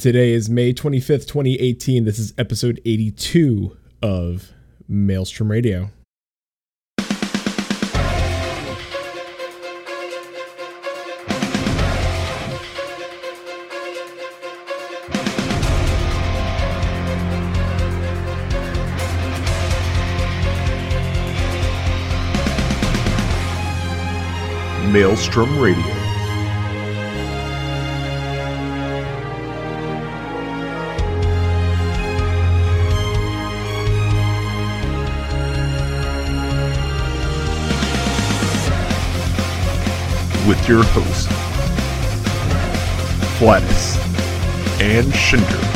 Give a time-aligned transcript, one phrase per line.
[0.00, 2.04] Today is May 25th, 2018.
[2.04, 4.52] This is episode 82 of
[4.86, 5.90] Maelstrom Radio.
[24.92, 25.97] Maelstrom Radio.
[40.48, 41.26] With your hosts,
[43.38, 43.98] Flatus
[44.80, 45.67] and Shinder.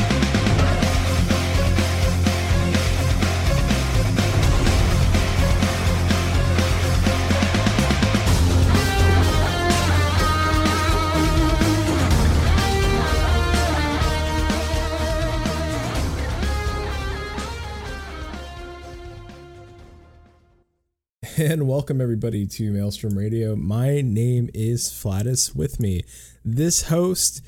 [21.73, 23.57] Welcome everybody to Maelstrom Radio.
[23.57, 25.55] My name is Flatus.
[25.55, 26.05] With me,
[26.45, 27.41] this host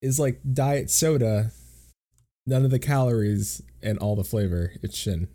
[0.00, 1.50] is like diet soda,
[2.46, 4.70] none of the calories and all the flavor.
[4.84, 5.26] It's Shin.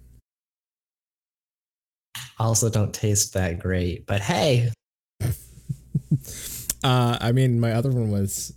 [2.40, 4.08] also don't taste that great.
[4.08, 4.72] But hey,
[6.86, 8.54] Uh, I mean, my other one was.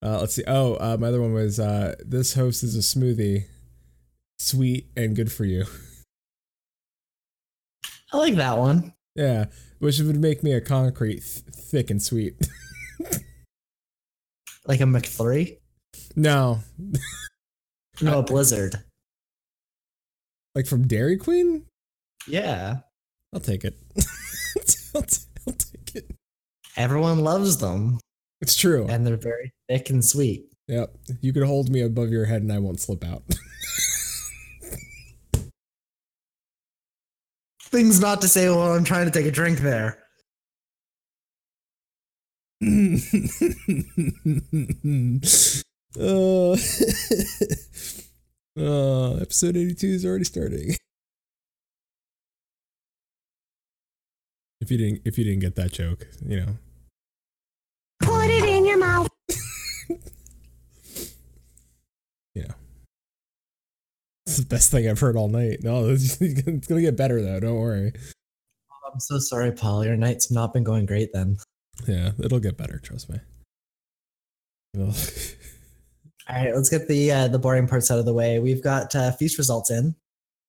[0.00, 0.44] Uh, let's see.
[0.46, 1.58] Oh, uh, my other one was.
[1.58, 3.46] Uh, this host is a smoothie,
[4.38, 5.64] sweet and good for you.
[8.16, 8.94] I like that one.
[9.14, 9.46] Yeah,
[9.78, 12.34] which would make me a concrete, th- thick and sweet.
[14.66, 15.58] Like a McFlurry.
[16.16, 16.58] no,
[18.00, 18.82] No, a Blizzard.
[20.56, 21.66] like from Dairy Queen.
[22.26, 22.78] Yeah.
[23.32, 23.78] I'll take it.
[24.94, 26.10] I'll, t- I'll take it.
[26.76, 28.00] Everyone loves them.
[28.40, 28.86] It's true.
[28.88, 30.46] And they're very thick and sweet.
[30.66, 30.96] Yep.
[31.20, 33.22] You could hold me above your head and I won't slip out.
[37.76, 39.98] Things not to say while I'm trying to take a drink there.
[46.00, 46.56] uh,
[48.58, 50.74] uh, episode 82 is already starting.
[54.62, 56.56] If you didn't if you didn't get that joke, you know.
[58.00, 59.08] Put it in your mouth.
[62.34, 62.52] Yeah.
[64.26, 65.58] It's the best thing I've heard all night.
[65.62, 67.40] No, it's, it's gonna get better though.
[67.40, 67.92] Don't worry.
[68.70, 69.84] Oh, I'm so sorry, Paul.
[69.84, 71.36] Your night's not been going great then.
[71.86, 72.78] Yeah, it'll get better.
[72.78, 73.18] Trust me.
[74.78, 78.38] All right, let's get the uh, the boring parts out of the way.
[78.40, 79.94] We've got uh, feast results in.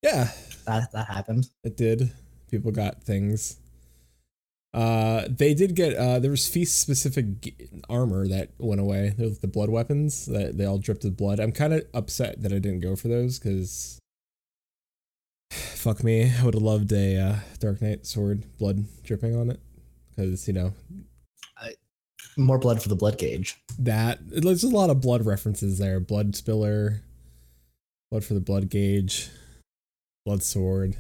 [0.02, 0.32] yeah,
[0.66, 1.48] That that happened.
[1.64, 2.12] it did.
[2.50, 3.58] People got things.
[4.74, 5.96] Uh, they did get.
[5.96, 7.26] Uh, there was feast specific
[7.90, 9.14] armor that went away.
[9.18, 11.40] There was the blood weapons that they all dripped with blood.
[11.40, 14.00] I'm kind of upset that I didn't go for those because.
[15.52, 16.32] Fuck me!
[16.38, 19.60] I would have loved a uh, Dark Knight sword, blood dripping on it,
[20.16, 20.74] because you know
[22.38, 23.56] More blood for the blood gauge.
[23.80, 27.02] that there's a lot of blood references there blood spiller
[28.12, 29.30] blood for the blood gauge
[30.26, 30.98] blood sword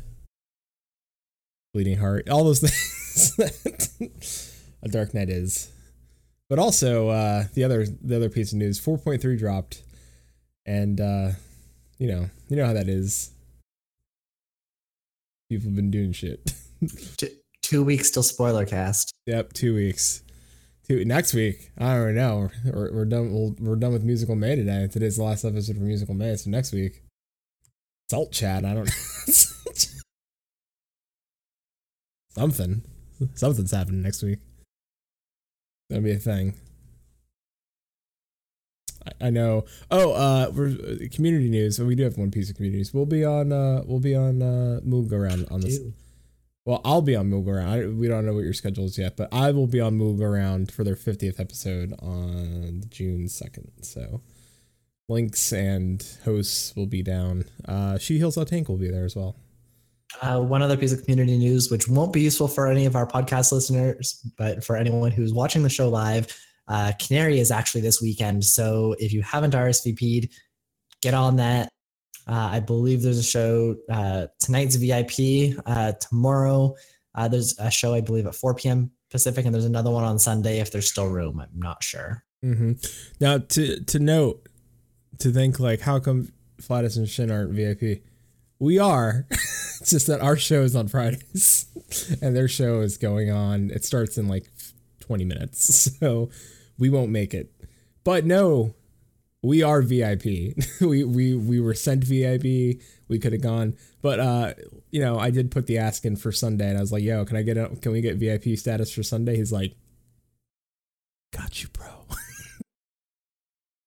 [1.73, 3.06] bleeding heart all those things
[3.37, 3.89] that
[4.83, 5.71] a dark knight is
[6.49, 9.83] but also uh the other the other piece of news 4.3 dropped
[10.65, 11.29] and uh
[11.97, 13.31] you know you know how that is
[15.49, 16.53] people have been doing shit
[17.17, 17.29] Two,
[17.61, 19.13] two weeks till spoiler cast.
[19.25, 20.21] Yep, two weeks.
[20.87, 21.71] Two next week.
[21.77, 22.49] I don't know.
[22.65, 23.33] We're, we're done.
[23.33, 24.87] We'll, we're done with Musical May today.
[24.87, 26.35] Today's the last episode for Musical May.
[26.35, 27.03] So next week,
[28.09, 28.63] Salt Chat.
[28.63, 28.89] I don't.
[32.29, 32.83] Something.
[33.35, 34.39] Something's happening next week.
[35.89, 36.53] That'll be a thing.
[39.05, 39.65] I, I know.
[39.89, 41.79] Oh, uh, we're uh, community news.
[41.79, 42.93] And we do have one piece of community news.
[42.93, 43.51] We'll be on.
[43.51, 44.41] Uh, we'll be on.
[44.41, 45.79] Uh, Moog around on this.
[45.79, 45.93] Ew.
[46.65, 47.69] Well, I'll be on Moog Around.
[47.69, 50.19] I, we don't know what your schedule is yet, but I will be on Moog
[50.19, 53.85] Around for their 50th episode on June 2nd.
[53.85, 54.19] So
[55.07, 57.45] links and hosts will be down.
[57.65, 59.37] Uh, She Heals Tank will be there as well.
[60.21, 63.05] Uh, one other piece of community news, which won't be useful for any of our
[63.05, 66.27] podcast listeners, but for anyone who's watching the show live,
[66.67, 68.43] uh, Canary is actually this weekend.
[68.43, 70.29] So if you haven't RSVP'd,
[71.01, 71.69] get on that.
[72.27, 75.57] Uh, I believe there's a show uh, tonight's VIP.
[75.65, 76.75] Uh, tomorrow,
[77.15, 78.91] uh, there's a show I believe at 4 p.m.
[79.09, 81.39] Pacific, and there's another one on Sunday if there's still room.
[81.39, 82.23] I'm not sure.
[82.41, 82.73] hmm
[83.21, 84.49] Now, to to note,
[85.19, 88.03] to think like, how come Flatus and Shin aren't VIP?
[88.59, 89.25] We are.
[89.31, 91.65] it's just that our show is on Fridays,
[92.21, 93.69] and their show is going on.
[93.71, 94.49] It starts in like
[95.01, 96.29] 20 minutes, so
[96.77, 97.51] we won't make it.
[98.03, 98.73] But no,
[99.43, 100.55] we are VIP.
[100.81, 102.81] we we we were sent VIP.
[103.07, 104.53] We could have gone, but uh,
[104.91, 107.23] you know, I did put the ask in for Sunday, and I was like, "Yo,
[107.25, 109.75] can I get a, can we get VIP status for Sunday?" He's like,
[111.31, 111.85] "Got you, bro."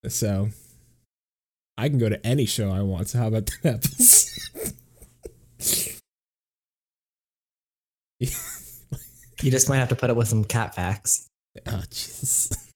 [0.09, 0.49] so
[1.77, 3.09] I can go to any show I want.
[3.09, 3.85] So how about that?
[9.43, 11.27] You just might have to put up with some cat facts.
[11.67, 12.57] oh jeez.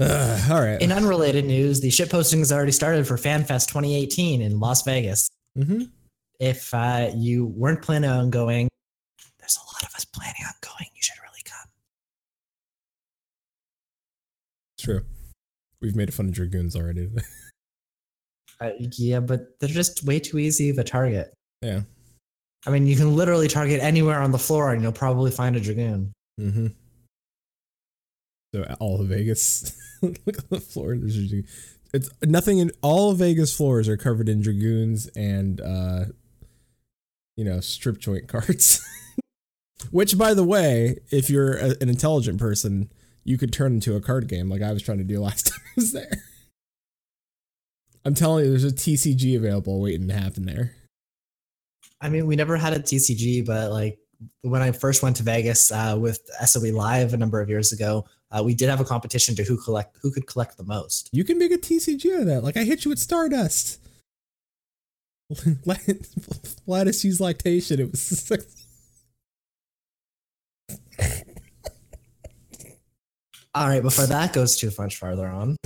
[0.00, 0.82] Uh, all right.
[0.82, 5.28] In unrelated news, the ship posting has already started for FanFest 2018 in Las Vegas.
[5.56, 5.82] mm-hmm.
[6.40, 8.68] If uh, you weren't planning on going,
[9.38, 10.88] there's a lot of us planning on going.
[10.96, 11.68] You should really come.
[14.80, 15.04] True.
[15.80, 17.08] We've made fun of dragoons already.
[18.60, 21.34] Uh, yeah, but they're just way too easy of a target.
[21.62, 21.80] yeah.
[22.66, 25.60] I mean, you can literally target anywhere on the floor and you'll probably find a
[25.60, 26.12] dragoon.
[26.40, 26.68] Mm-hmm.
[28.54, 30.96] So all of Vegas, look at the floor.
[30.96, 31.48] There's a dra-
[31.92, 36.04] It's nothing in all Vegas floors are covered in dragoons and uh,
[37.36, 38.86] you know strip joint cards.
[39.90, 42.92] Which, by the way, if you're a, an intelligent person,
[43.24, 45.60] you could turn into a card game like I was trying to do last time
[45.64, 46.22] I was there.
[48.04, 50.74] I'm telling you, there's a TCG available waiting to happen there.
[52.02, 53.98] I mean, we never had a TCG, but like
[54.42, 58.04] when I first went to Vegas uh, with SOE Live a number of years ago,
[58.32, 61.08] uh, we did have a competition to who collect who could collect the most.
[61.12, 62.42] You can make a TCG of that.
[62.42, 63.78] Like I hit you with Stardust.
[66.66, 67.80] Lattice use lactation.
[67.80, 68.32] It was
[73.54, 75.56] All right, before that goes too much farther on,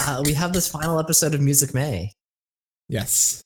[0.00, 2.12] uh, we have this final episode of Music May,
[2.88, 3.40] yes.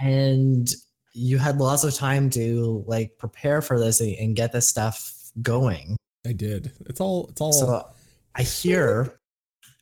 [0.00, 0.68] And
[1.12, 5.96] you had lots of time to like prepare for this and, get this stuff going.
[6.26, 6.72] I did.
[6.86, 7.28] It's all.
[7.30, 7.52] It's all.
[7.52, 7.88] So
[8.34, 9.18] I hear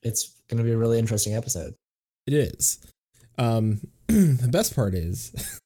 [0.03, 1.75] it's going to be a really interesting episode.
[2.27, 2.79] it is.
[3.39, 5.61] Um, the best part is,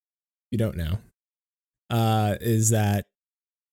[0.50, 0.98] you don't know,
[1.90, 3.06] uh, is that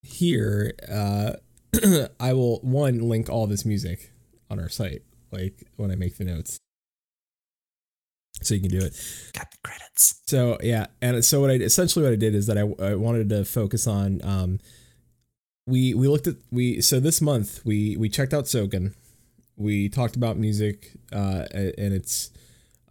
[0.01, 1.33] here, uh,
[2.19, 4.11] I will one link all this music
[4.49, 6.57] on our site, like when I make the notes,
[8.41, 8.93] so you can do it.
[9.33, 10.21] Got the credits.
[10.27, 13.29] So yeah, and so what I essentially what I did is that I, I wanted
[13.29, 14.59] to focus on um
[15.67, 18.93] we we looked at we so this month we we checked out Soken.
[19.57, 22.31] We talked about music uh and its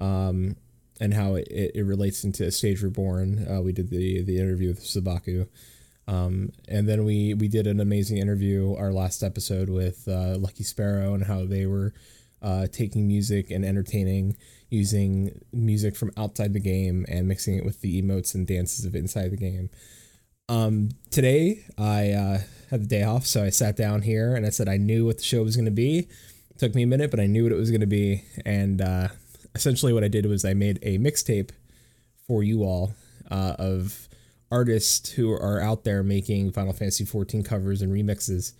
[0.00, 0.56] um
[1.00, 3.46] and how it, it, it relates into Stage Reborn.
[3.48, 5.48] Uh, we did the the interview with Sabaku.
[6.06, 10.64] Um, and then we we did an amazing interview our last episode with uh, Lucky
[10.64, 11.94] Sparrow and how they were
[12.42, 14.36] uh, taking music and entertaining
[14.74, 18.94] using music from outside the game and mixing it with the emotes and dances of
[18.94, 19.70] inside the game.
[20.48, 22.38] Um, today I uh,
[22.70, 25.18] had the day off, so I sat down here and I said I knew what
[25.18, 26.00] the show was going to be.
[26.50, 28.24] It took me a minute, but I knew what it was going to be.
[28.44, 29.08] And uh,
[29.54, 31.50] essentially, what I did was I made a mixtape
[32.26, 32.94] for you all
[33.30, 34.08] uh, of
[34.50, 38.52] artists who are out there making Final Fantasy 14 covers and remixes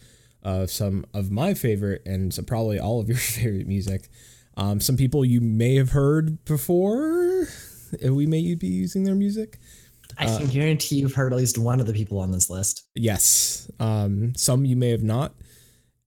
[0.42, 4.08] of some of my favorite and probably all of your favorite music.
[4.56, 7.46] Um, some people you may have heard before.
[8.02, 9.58] We may be using their music.
[10.18, 12.84] I Uh, can guarantee you've heard at least one of the people on this list,
[12.94, 13.70] Yes.
[13.80, 15.34] Um, some you may have not.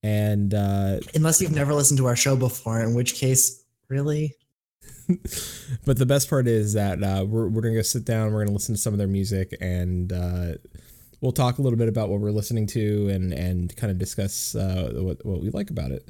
[0.04, 4.36] And uh, unless you've never listened to our show before, in which case, really,
[5.86, 8.31] but the best part is that uh, we're we're gonna go sit down.
[8.31, 10.54] We're gonna listen to some of their music, and uh,
[11.19, 14.56] we'll talk a little bit about what we're listening to, and and kind of discuss
[14.56, 16.07] uh, what what we like about it.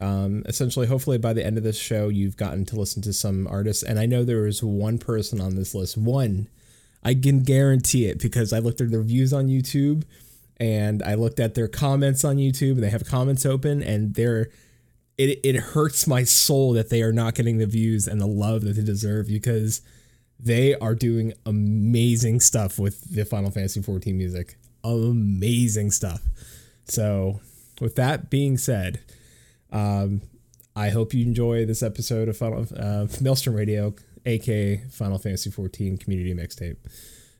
[0.00, 3.46] Um, essentially, hopefully, by the end of this show, you've gotten to listen to some
[3.46, 5.98] artists, and I know there is one person on this list.
[5.98, 6.48] One,
[7.04, 10.04] I can guarantee it because I looked at their views on YouTube,
[10.58, 14.48] and I looked at their comments on YouTube, and they have comments open, and they're
[15.18, 18.62] it, it hurts my soul that they are not getting the views and the love
[18.62, 19.82] that they deserve because
[20.38, 24.56] they are doing amazing stuff with the Final Fantasy 14 music.
[24.82, 26.22] Amazing stuff.
[26.86, 27.40] So,
[27.82, 29.00] with that being said,
[29.72, 30.22] um,
[30.76, 35.98] I hope you enjoy this episode of Final, uh, Maelstrom Radio, aka Final Fantasy 14
[35.98, 36.76] Community Mixtape.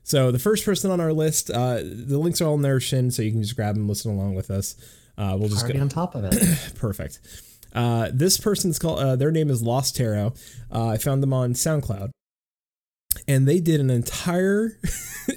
[0.03, 3.11] So, the first person on our list, uh, the links are all in their shin,
[3.11, 4.75] so you can just grab them, listen along with us.
[5.17, 6.73] Uh, we'll just already go on top of it.
[6.75, 7.19] perfect.
[7.73, 8.99] Uh, this person's called.
[8.99, 10.33] Uh, their name is Lost Tarot.
[10.71, 12.09] Uh, I found them on SoundCloud,
[13.27, 14.79] and they did an entire,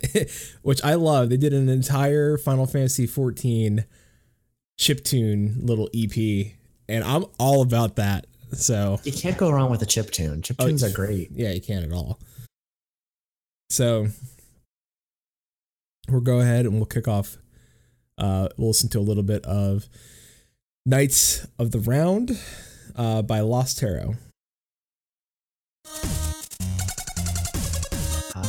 [0.62, 1.28] which I love.
[1.28, 3.84] They did an entire Final Fantasy 14
[4.78, 6.54] chiptune little EP,
[6.88, 8.26] and I'm all about that.
[8.52, 10.42] So you can't go wrong with a chip tune.
[10.42, 11.30] Chip Oh, tunes are great.
[11.32, 12.20] yeah, you can't at all.
[13.70, 14.06] So
[16.08, 17.36] we'll go ahead and we'll kick off.
[18.16, 19.86] Uh, we'll listen to a little bit of
[20.86, 22.38] Knights of the Round
[22.94, 24.14] uh, by Lost Tarot.
[28.36, 28.42] Uh,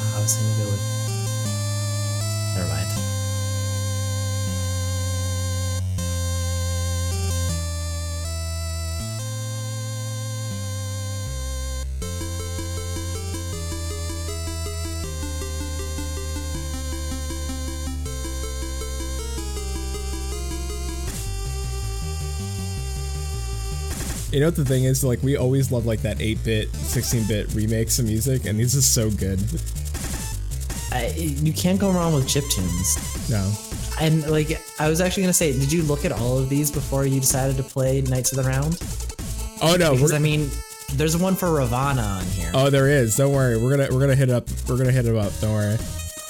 [24.35, 25.01] You know what the thing is?
[25.01, 29.09] Like we always love like that 8-bit, 16-bit remakes of music, and these are so
[29.09, 29.39] good.
[30.91, 33.29] I, you can't go wrong with chip tunes.
[33.29, 33.49] No.
[34.01, 37.05] And like, I was actually gonna say, did you look at all of these before
[37.05, 38.77] you decided to play Knights of the Round?
[39.61, 39.93] Oh no.
[39.93, 40.49] Because I mean,
[40.95, 42.51] there's one for Ravana on here.
[42.53, 43.15] Oh, there is.
[43.15, 43.57] Don't worry.
[43.57, 44.49] We're gonna we're gonna hit it up.
[44.67, 45.31] We're gonna hit it up.
[45.39, 45.77] Don't worry.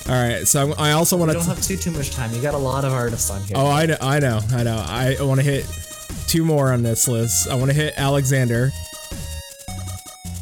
[0.07, 0.47] All right.
[0.47, 1.37] So I'm, I also want to.
[1.39, 2.31] don't have too too much time.
[2.35, 3.57] You got a lot of artists on here.
[3.57, 3.97] Oh, I know.
[3.99, 4.41] I know.
[4.51, 4.85] I know.
[4.87, 5.65] I want to hit
[6.27, 7.47] two more on this list.
[7.49, 8.71] I want to hit Alexander.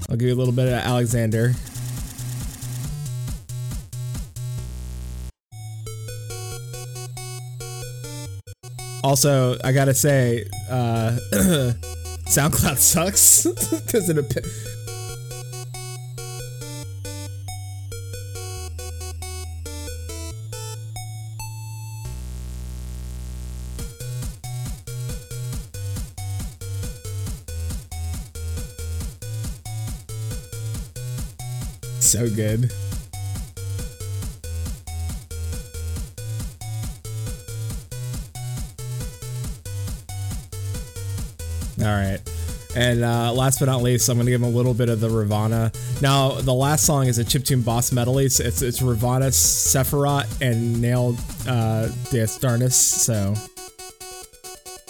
[0.09, 1.53] I'll give you a little bit of Alexander.
[9.03, 11.17] Also, I gotta say, uh,
[12.29, 13.45] SoundCloud sucks
[13.85, 14.45] because it.
[32.13, 32.71] So good.
[41.79, 42.19] All right.
[42.75, 44.99] And uh, last but not least, I'm going to give him a little bit of
[44.99, 45.71] the Ravana.
[46.03, 48.29] Now, the last song is a chiptune boss medley.
[48.29, 51.17] So it's, it's Ravana, Sephiroth, and Nail
[51.47, 52.73] uh, Dastarnus.
[52.73, 53.33] So,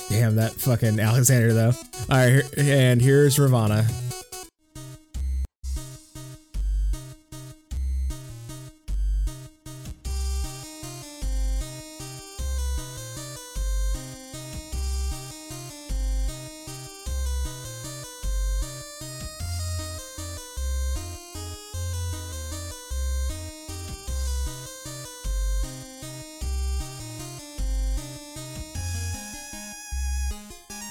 [0.10, 1.72] damn, that fucking Alexander, though.
[2.10, 3.88] All right, and here's Ravana.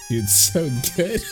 [0.08, 1.22] Dude, so good.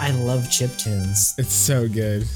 [0.00, 1.34] I love chip tunes.
[1.38, 2.26] It's so good.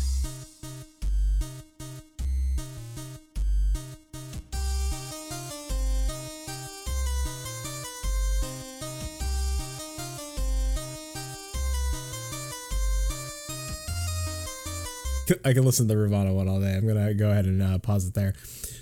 [15.45, 16.75] I can listen to the Ravana one all day.
[16.75, 18.35] I'm gonna go ahead and uh, pause it there.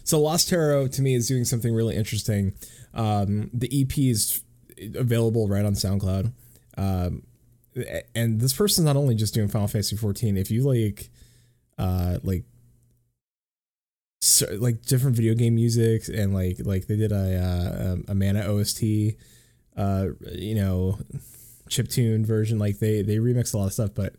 [0.05, 2.52] So Lost Tarot to me is doing something really interesting.
[2.96, 4.42] Um, the EP is
[4.96, 6.32] available right on SoundCloud.
[6.76, 7.22] Um,
[8.14, 10.36] and this person's not only just doing Final Fantasy 14.
[10.36, 11.10] If you like,
[11.78, 12.44] uh, like,
[14.22, 18.40] so, like different video game music and like like they did a uh, a Mana
[18.50, 18.82] OST,
[19.76, 20.98] uh, you know,
[21.68, 22.58] chip tune version.
[22.58, 24.14] Like they they remix a lot of stuff, but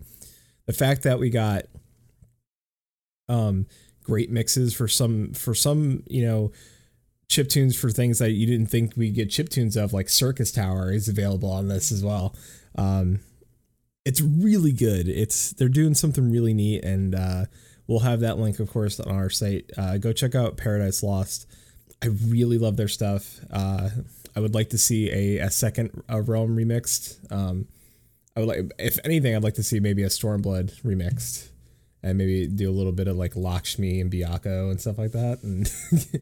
[0.68, 1.64] the fact that we got
[3.28, 3.66] um
[4.04, 6.52] great mixes for some for some you know
[7.30, 10.52] chip tunes for things that you didn't think we get chip tunes of like circus
[10.52, 12.36] tower is available on this as well.
[12.76, 13.20] Um
[14.06, 15.10] it's really good.
[15.10, 17.46] It's they're doing something really neat and uh
[17.88, 19.70] we'll have that link of course on our site.
[19.78, 21.48] Uh go check out paradise lost.
[22.02, 23.40] I really love their stuff.
[23.52, 23.90] Uh
[24.36, 27.32] i would like to see a, a second uh, realm remixed.
[27.32, 27.68] Um
[28.36, 31.50] i would like if anything i'd like to see maybe a stormblood remixed
[32.04, 35.44] and maybe do a little bit of like Lakshmi and Byakko and stuff like that.
[35.44, 35.72] And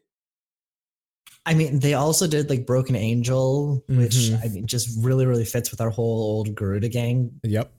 [1.48, 4.44] I mean, they also did like Broken Angel, which Mhm.
[4.44, 7.38] I mean just really, really fits with our whole old Garuda gang.
[7.44, 7.72] yep,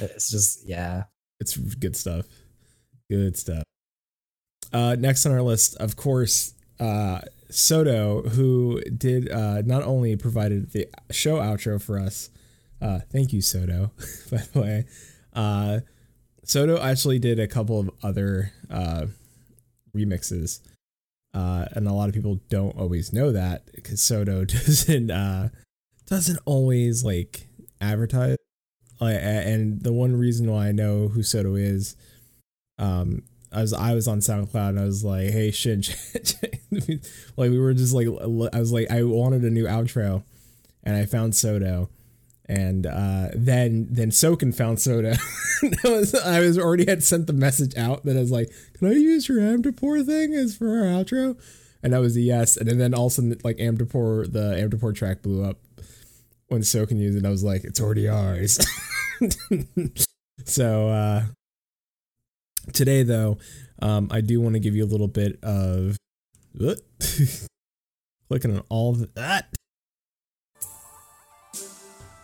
[0.00, 1.04] It's just yeah.
[1.40, 2.26] it's good stuff.
[3.10, 3.64] Good stuff.
[4.72, 7.20] Uh, next on our list, of course, uh,
[7.50, 12.30] Soto, who did uh, not only provided the show outro for us.
[12.80, 13.92] Uh, thank you, Soto.
[14.30, 14.84] By the way,
[15.32, 15.80] uh,
[16.44, 19.06] Soto actually did a couple of other uh,
[19.96, 20.60] remixes,
[21.34, 25.48] uh, and a lot of people don't always know that because Soto doesn't uh,
[26.06, 27.48] doesn't always like
[27.80, 28.36] advertise.
[29.00, 31.96] A- and the one reason why I know who Soto is,
[32.78, 33.22] um,
[33.52, 35.94] I was I was on SoundCloud and I was like, hey, shit,
[36.70, 40.22] like we were just like I was like I wanted a new outro,
[40.84, 41.90] and I found Soto,
[42.46, 45.14] and uh, then then Soken found Soto.
[45.84, 48.88] I was I was already had sent the message out that I was like, can
[48.88, 51.36] I use your Amdapor thing as for our outro?
[51.84, 52.56] and that was a yes.
[52.56, 55.58] And then all of a sudden, like Amdapor, the Amdapor track blew up
[56.48, 57.26] when Soken used it.
[57.26, 58.58] I was like, it's already ours.
[60.46, 61.22] so uh,
[62.72, 63.36] today, though,
[63.82, 65.98] um, I do want to give you a little bit of
[68.28, 69.54] clicking on all that.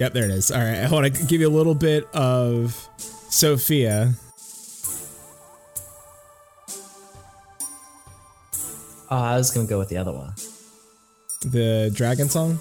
[0.00, 0.50] Yep, there it is.
[0.50, 4.14] All right, I want to give you a little bit of Sophia.
[9.10, 10.32] Oh, I was gonna go with the other one.
[11.42, 12.58] The dragon song?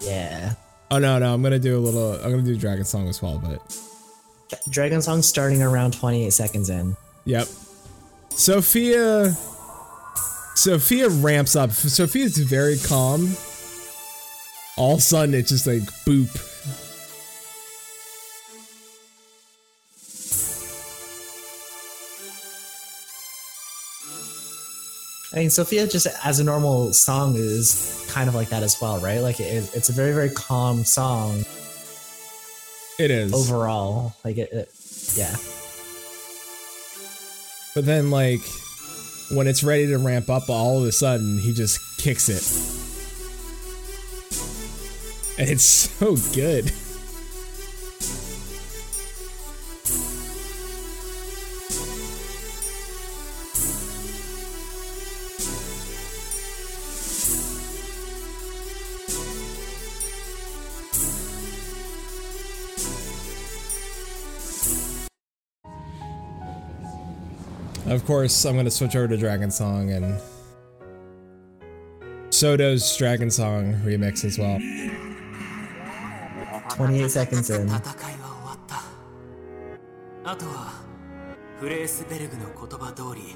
[0.00, 0.54] Yeah.
[0.90, 3.38] Oh no, no, I'm gonna do a little I'm gonna do dragon song as well,
[3.38, 3.60] but
[4.70, 6.96] Dragon song starting around 28 seconds in.
[7.24, 7.46] yep.
[8.30, 9.32] Sophia
[10.56, 11.70] Sophia ramps up.
[11.70, 13.36] Sophia's very calm.
[14.76, 16.28] All of a sudden it's just like boop.
[25.32, 29.00] I mean, Sophia just as a normal song is kind of like that as well,
[29.00, 29.18] right?
[29.18, 31.44] Like it, it's a very, very calm song
[33.00, 33.32] It is.
[33.34, 34.14] overall.
[34.24, 34.68] Like it, it
[35.16, 35.34] yeah.
[37.74, 38.40] But then like
[39.32, 42.83] when it's ready to ramp up, all of a sudden he just kicks it.
[45.36, 46.70] And it's so good.
[67.86, 70.20] Of course, I'm going to switch over to Dragon Song and
[72.30, 74.58] Soto's Dragon Song remix as well.
[76.73, 77.67] 28 seconds in.
[77.67, 80.73] 戦いは終わったあとは
[81.59, 83.35] フレースベルグの言葉通り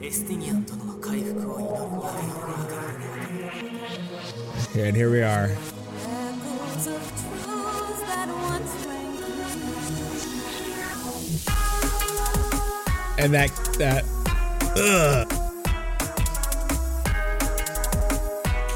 [0.00, 2.76] エスティニアン殿の回復を祈るやめの中
[4.78, 5.48] And here we are.
[5.48, 7.00] Echoes of
[7.42, 9.16] truths that once rang
[13.18, 14.04] And that that
[14.76, 15.39] ugh.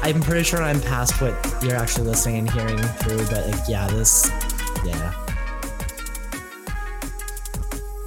[0.06, 3.88] I'm pretty sure I'm past what you're actually listening and hearing through, but like, yeah,
[3.88, 4.30] this,
[4.84, 5.12] yeah.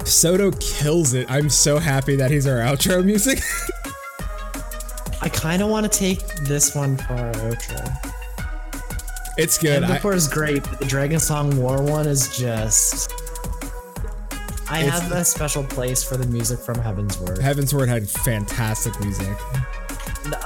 [0.04, 1.30] Soto kills it.
[1.30, 3.40] I'm so happy that he's our outro music.
[5.20, 8.14] I kind of want to take this one for our outro.
[9.36, 9.86] it's good.
[9.86, 13.12] Before is great, but the Dragon Song War one is just.
[14.70, 17.42] I have a special place for the music from Heavensward.
[17.42, 19.36] Heaven's Word had fantastic music.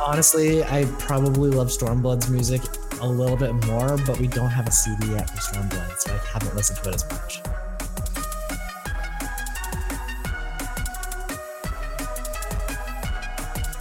[0.01, 2.61] Honestly, I probably love Stormblood's music
[3.01, 6.19] a little bit more, but we don't have a CD yet for Stormblood, so I
[6.33, 7.43] haven't listened to it as much.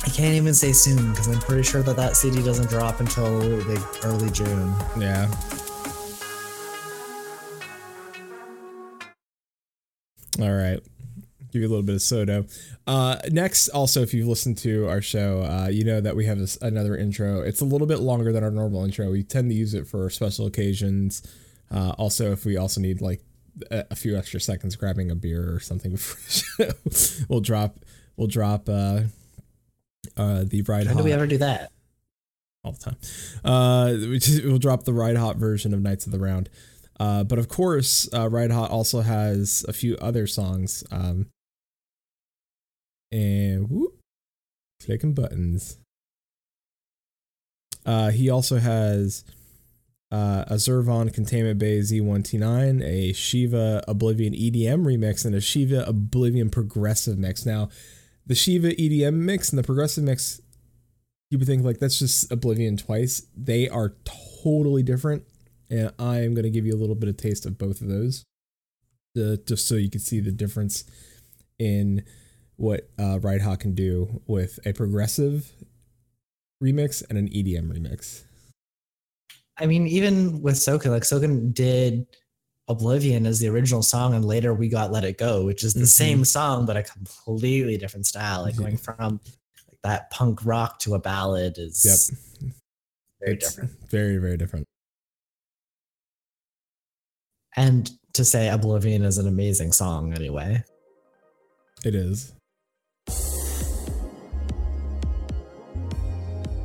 [0.05, 3.39] I can't even say soon because I'm pretty sure that that CD doesn't drop until
[3.41, 4.73] like early June.
[4.97, 5.29] Yeah.
[10.39, 10.79] All right.
[11.53, 12.45] Give you a little bit of Soto.
[12.87, 16.39] Uh, next, also, if you've listened to our show, uh, you know that we have
[16.39, 17.41] this, another intro.
[17.41, 19.11] It's a little bit longer than our normal intro.
[19.11, 21.21] We tend to use it for special occasions.
[21.69, 23.21] Uh, also, if we also need like
[23.69, 26.19] a, a few extra seconds grabbing a beer or something before
[26.89, 27.77] the show, we'll drop
[28.17, 29.01] we'll drop uh,
[30.17, 30.87] uh, the ride.
[30.87, 31.71] When do we Hot ever do that?
[32.63, 32.97] all the time.
[33.43, 36.49] Uh, we just, we'll drop the Ride Hot version of Knights of the Round.
[36.99, 40.83] Uh, but of course, uh, Ride Hot also has a few other songs.
[40.91, 41.27] Um,
[43.13, 43.99] and whoop,
[44.83, 45.77] clicking buttons.
[47.85, 49.23] Uh, he also has
[50.11, 56.49] uh, a Zurvan Containment Bay Z1T9, a Shiva Oblivion EDM remix, and a Shiva Oblivion
[56.49, 57.45] progressive mix.
[57.45, 57.69] Now,
[58.25, 60.41] the Shiva EDM mix and the progressive mix
[61.29, 63.25] you would think like that's just Oblivion twice.
[63.35, 63.95] They are
[64.43, 65.23] totally different,
[65.69, 67.87] and I am going to give you a little bit of taste of both of
[67.87, 68.23] those,
[69.17, 70.83] uh, just so you can see the difference
[71.57, 72.03] in
[72.57, 75.51] what uh, Ride Hot can do with a progressive
[76.63, 78.23] remix and an EDM remix.
[79.59, 82.07] I mean, even with Soken, like Soken did
[82.67, 85.81] Oblivion as the original song, and later we got Let It Go, which is the
[85.81, 85.87] Mhm.
[85.87, 88.43] same song but a completely different style.
[88.43, 89.19] Like going from
[89.67, 92.53] like that punk rock to a ballad is Yep,
[93.19, 93.89] very It's different.
[93.89, 94.65] Very very different.
[97.55, 100.63] And to say Oblivion is an amazing song anyway.
[101.85, 102.33] It is.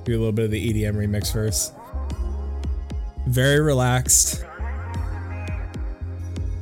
[0.08, 1.74] Do a little bit of the EDM remix first.
[3.26, 4.42] Very relaxed.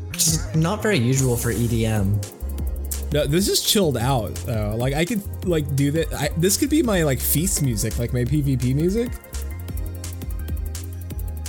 [0.09, 3.13] Which is not very usual for EDM.
[3.13, 4.75] No, this is chilled out though.
[4.77, 6.13] Like I could like do that.
[6.13, 9.13] I, this could be my like feast music, like my PvP music.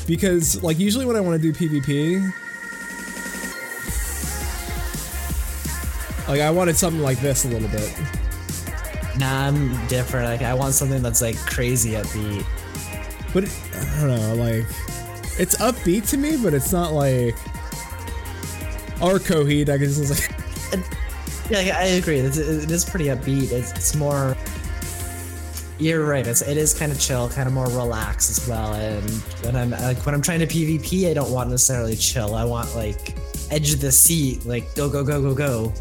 [0.06, 2.32] Because like usually when I want to do PvP,
[6.28, 7.92] like I wanted something like this a little bit.
[9.18, 10.28] Nah, I'm different.
[10.28, 12.46] Like I want something that's like crazy upbeat.
[13.34, 14.66] But it, I don't know, like
[15.40, 17.36] it's upbeat to me, but it's not like
[19.02, 19.70] our Coheed.
[19.70, 20.84] I guess it's like
[21.50, 22.20] Yeah, yeah, I agree.
[22.20, 23.52] It's, it is pretty upbeat.
[23.52, 24.36] It's, it's more.
[25.80, 26.26] You're right.
[26.26, 28.74] It's it is kind of chill, kind of more relaxed as well.
[28.74, 29.10] And
[29.44, 32.36] when I'm like when I'm trying to PvP, I don't want necessarily chill.
[32.36, 33.16] I want like
[33.50, 35.74] edge of the seat, like go go go go go.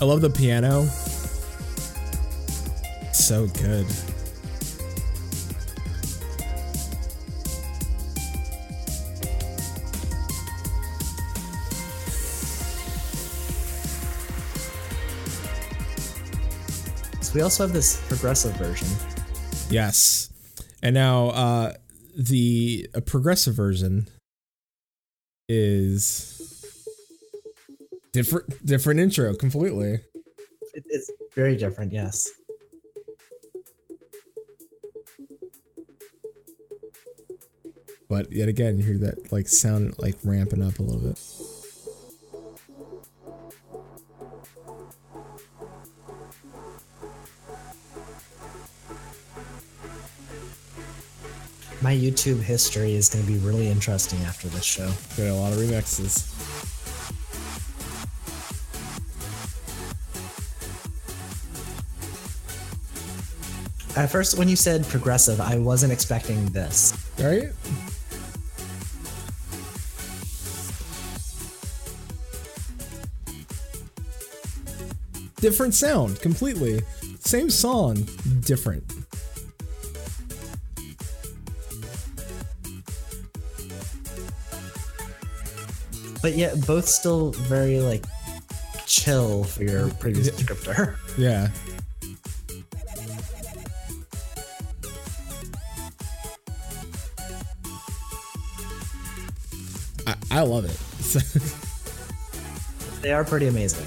[0.00, 0.88] I love the piano.
[3.22, 3.86] So good.
[17.20, 18.88] So we also have this progressive version.
[19.70, 20.28] Yes.
[20.82, 21.74] And now uh
[22.18, 24.08] the progressive version
[25.48, 26.66] is
[28.12, 30.00] different different intro completely.
[30.74, 31.92] It's very different.
[31.92, 32.28] Yes.
[38.12, 41.18] But yet again, you hear that like sound like ramping up a little bit.
[51.80, 54.90] My YouTube history is going to be really interesting after this show.
[55.16, 56.28] Got a lot of remixes.
[63.96, 66.92] At first, when you said progressive, I wasn't expecting this.
[67.18, 67.52] Right?
[75.42, 76.82] Different sound completely.
[77.18, 78.06] Same song,
[78.42, 78.84] different.
[86.22, 88.04] But yet, both still very like
[88.86, 90.94] chill for your previous descriptor.
[91.18, 91.48] Yeah.
[100.06, 101.58] I, I love it.
[103.02, 103.84] They are pretty amazing.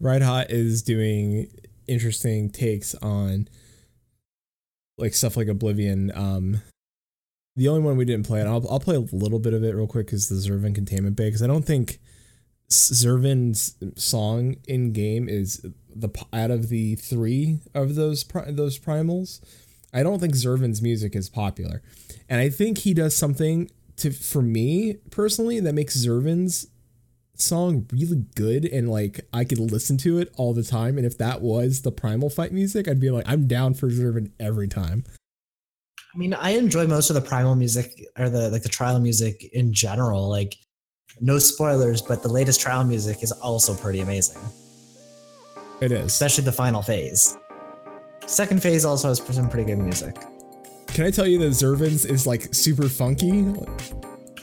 [0.00, 1.50] Ride Hot is doing
[1.86, 3.48] interesting takes on
[4.96, 6.10] like stuff like Oblivion.
[6.14, 6.62] Um,
[7.56, 9.74] the only one we didn't play, and I'll I'll play a little bit of it
[9.74, 11.98] real quick, is the Zurvan Containment Bay because I don't think
[12.70, 19.40] Zurvan's song in game is the out of the three of those those primals.
[19.92, 21.82] I don't think Zurvan's music is popular,
[22.28, 26.68] and I think he does something to for me personally that makes Zurvan's
[27.40, 30.96] song really good and like I could listen to it all the time.
[30.96, 34.30] And if that was the primal fight music, I'd be like, I'm down for Zurvan
[34.38, 35.04] every time.
[36.14, 39.44] I mean, I enjoy most of the primal music or the like the trial music
[39.52, 40.28] in general.
[40.28, 40.56] Like,
[41.20, 44.40] no spoilers, but the latest trial music is also pretty amazing,
[45.80, 46.06] It is.
[46.06, 47.36] especially the final phase.
[48.26, 50.16] Second phase also has some pretty good music.
[50.88, 53.46] Can I tell you that Zurvan's is like super funky?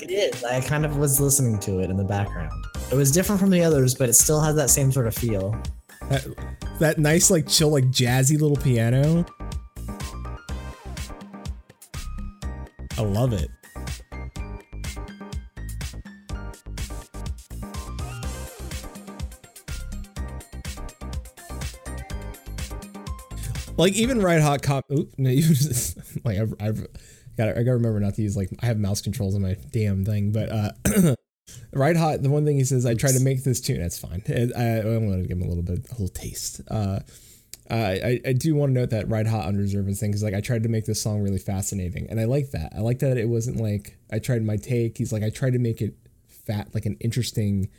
[0.01, 0.43] It is.
[0.43, 2.51] I kind of was listening to it in the background.
[2.89, 5.61] It was different from the others, but it still has that same sort of feel.
[6.09, 6.25] That,
[6.79, 9.25] that nice, like chill, like jazzy little piano.
[12.97, 13.49] I love it.
[23.77, 24.85] Like even Ride Hot Cop.
[24.91, 26.87] Oop, no, just, like I've, I've
[27.37, 27.49] got.
[27.49, 30.31] I gotta remember not to use like I have mouse controls on my damn thing.
[30.31, 30.71] But uh,
[31.73, 32.21] Ride Hot.
[32.21, 33.79] The one thing he says, I tried to make this tune.
[33.79, 34.23] That's fine.
[34.27, 36.61] I, I, I'm gonna give him a little bit, a little taste.
[36.69, 36.99] Uh,
[37.69, 40.41] uh, I, I do want to note that Ride Hot Unreserved thing because like I
[40.41, 42.73] tried to make this song really fascinating, and I like that.
[42.75, 44.97] I like that it wasn't like I tried my take.
[44.97, 45.95] He's like I tried to make it
[46.29, 47.69] fat, like an interesting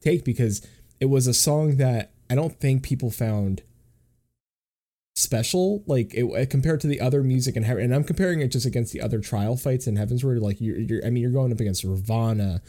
[0.00, 0.66] take because
[1.00, 3.62] it was a song that I don't think people found
[5.14, 8.64] special like it, compared to the other music in heaven and i'm comparing it just
[8.64, 11.60] against the other trial fights in Heavensward like you're, you're i mean you're going up
[11.60, 12.62] against ravana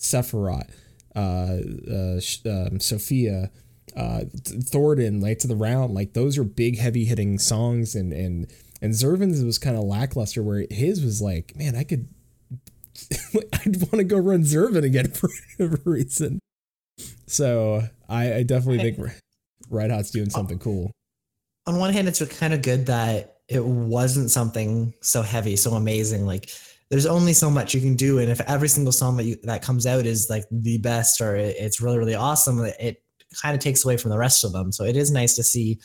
[0.00, 0.70] sephiroth
[1.16, 1.58] uh,
[1.90, 3.50] uh um, sophia
[3.96, 4.20] uh
[4.70, 8.46] Thordan Knights of the Round like those are big heavy hitting songs and and
[8.80, 12.08] and Zurvan's was kind of lackluster where his was like man i could
[13.34, 16.38] i'd want to go run Zurvan again for whatever reason.
[17.26, 19.12] So i i definitely think
[19.70, 20.90] red hot's doing something cool.
[21.66, 26.26] On one hand, it's kind of good that it wasn't something so heavy, so amazing.
[26.26, 26.50] Like
[26.90, 29.62] there's only so much you can do, and if every single song that you, that
[29.62, 33.02] comes out is like the best or it, it's really really awesome, it,
[33.40, 34.72] kind of takes away from the rest of them.
[34.72, 35.78] So it is nice to see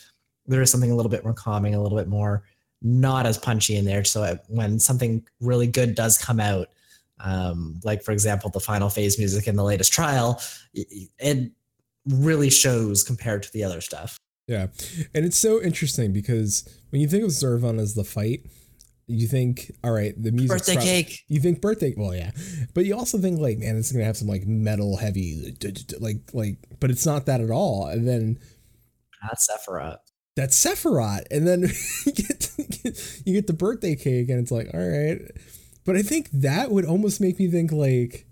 [0.47, 2.43] there is something a little bit more calming, a little bit more
[2.81, 4.03] not as punchy in there.
[4.03, 6.69] So it, when something really good does come out,
[7.19, 10.41] um, like for example the final phase music in the latest trial,
[10.73, 11.51] it
[12.07, 14.17] really shows compared to the other stuff.
[14.47, 14.67] Yeah.
[15.13, 18.45] And it's so interesting because when you think of Zurvan as the fight,
[19.07, 20.49] you think, all right, the music.
[20.49, 21.19] Birthday cake.
[21.27, 22.31] You think birthday, well, yeah,
[22.73, 25.55] but you also think like, man, it's gonna have some like metal heavy,
[25.99, 27.87] like like, but it's not that at all.
[27.87, 28.39] And then
[29.21, 29.97] That's Sephiroth.
[30.35, 31.61] that's Sephiroth, and then
[32.05, 35.21] you get you get the birthday cake, and it's like, all right,
[35.85, 38.25] but I think that would almost make me think like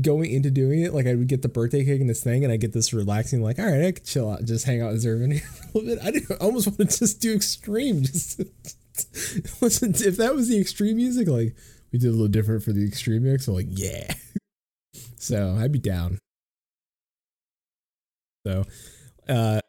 [0.00, 2.52] going into doing it, like I would get the birthday cake and this thing, and
[2.52, 5.04] I get this relaxing, like, all right, I could chill out, just hang out with
[5.04, 5.42] Zurvan here
[5.74, 6.30] a little bit.
[6.30, 8.40] I almost want to just do extreme, just
[9.60, 9.94] listen.
[9.94, 11.54] If that was the extreme music, like
[11.92, 14.14] we did a little different for the extreme mix, I'm like, yeah.
[15.16, 16.18] So I'd be down.
[18.46, 18.64] So,
[19.26, 19.60] uh,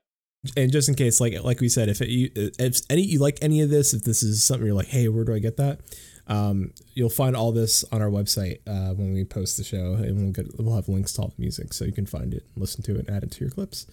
[0.58, 3.40] and just in case, like like we said, if it, you if any you like
[3.42, 5.80] any of this, if this is something you're like, hey, where do I get that?
[6.28, 10.18] Um, you'll find all this on our website uh, when we post the show, and
[10.18, 12.84] we'll get we'll have links to all the music, so you can find it, listen
[12.84, 13.88] to it, and add it to your clips.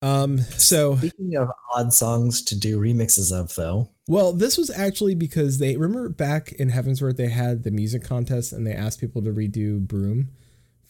[0.00, 5.14] Um, so Speaking of odd songs to do remixes of, though, well, this was actually
[5.14, 9.22] because they remember back in Heavensward they had the music contest and they asked people
[9.22, 10.28] to redo Brume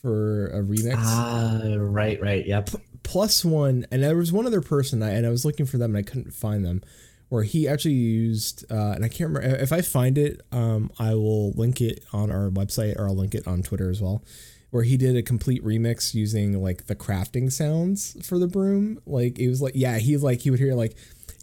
[0.00, 0.94] for a remix.
[0.98, 2.70] ah, right, right, yep.
[3.02, 5.96] plus one, and there was one other person, I, and I was looking for them
[5.96, 6.82] and I couldn't find them,
[7.30, 11.14] where he actually used, uh, and I can't remember if I find it, um, I
[11.14, 14.22] will link it on our website or I'll link it on Twitter as well,
[14.70, 18.98] where he did a complete remix using like the crafting sounds for the Brume.
[19.06, 20.96] Like it was like, yeah, he like he would hear like,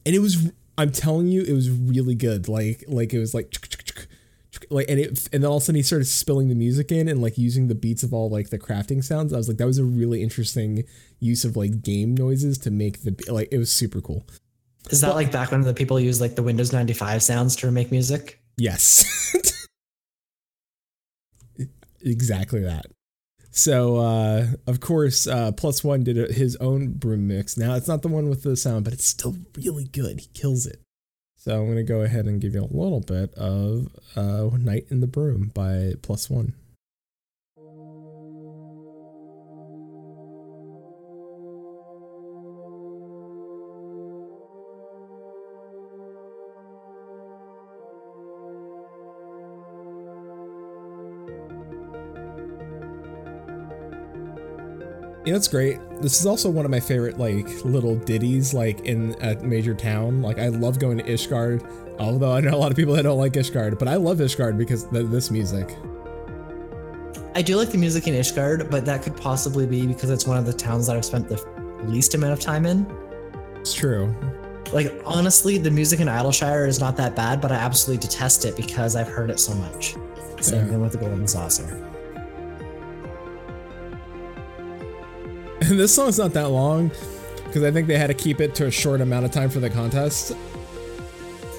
[0.05, 2.47] and it was, I'm telling you, it was really good.
[2.47, 3.53] Like like it was like.
[4.69, 7.09] Like and it and then all of a sudden he started spilling the music in
[7.09, 9.33] and like using the beats of all like the crafting sounds.
[9.33, 10.85] I was like that was a really interesting
[11.19, 14.25] use of like game noises to make the like it was super cool.
[14.91, 17.91] Is that like back when the people used like the Windows 95 sounds to make
[17.91, 18.39] music?
[18.57, 19.03] Yes.
[22.01, 22.85] exactly that.
[23.57, 27.55] So uh of course uh plus one did a, his own Brume mix.
[27.55, 30.19] Now it's not the one with the sound, but it's still really good.
[30.19, 30.81] He kills it.
[31.37, 33.87] So I'm gonna go ahead and give you a little bit of
[34.17, 36.53] uh Night in the Brume by plus one.
[55.25, 55.79] You know, it's great.
[56.01, 60.21] This is also one of my favorite like little ditties like in a major town.
[60.21, 61.67] Like I love going to Ishgard,
[61.99, 64.55] although I know a lot of people that don't like Ishgard, but I love Ishgard
[64.57, 65.75] because of this music.
[67.33, 70.37] I do like the music in Ishgard, but that could possibly be because it's one
[70.37, 71.43] of the towns that I've spent the
[71.85, 72.85] least amount of time in.
[73.55, 74.13] It's true.
[74.71, 78.55] Like honestly, the music in Idyllshire is not that bad, but I absolutely detest it
[78.55, 79.95] because I've heard it so much.
[80.39, 80.71] Same Yeah.
[80.71, 81.81] thing with the Golden Saucer.
[85.69, 86.91] this song's not that long
[87.45, 89.59] because I think they had to keep it to a short amount of time for
[89.59, 90.33] the contest.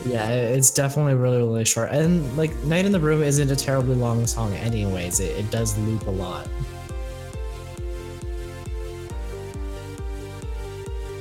[0.05, 1.91] Yeah, it's definitely really, really short.
[1.91, 5.19] And like Night in the Brume isn't a terribly long song, anyways.
[5.19, 6.47] It, it does loop a lot.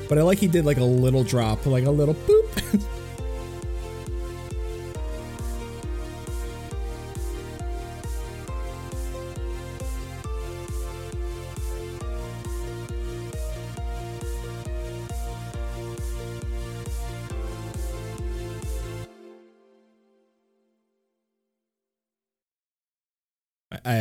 [0.07, 2.85] But I like he did like a little drop, like a little boop.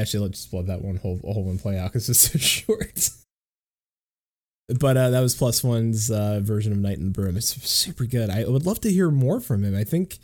[0.04, 3.08] Actually just love that one whole whole one play out because it's so short.
[4.68, 7.38] But uh, that was Plus One's uh, version of Night in the Brume.
[7.38, 8.28] It's super good.
[8.28, 9.74] I would love to hear more from him.
[9.74, 10.18] I think,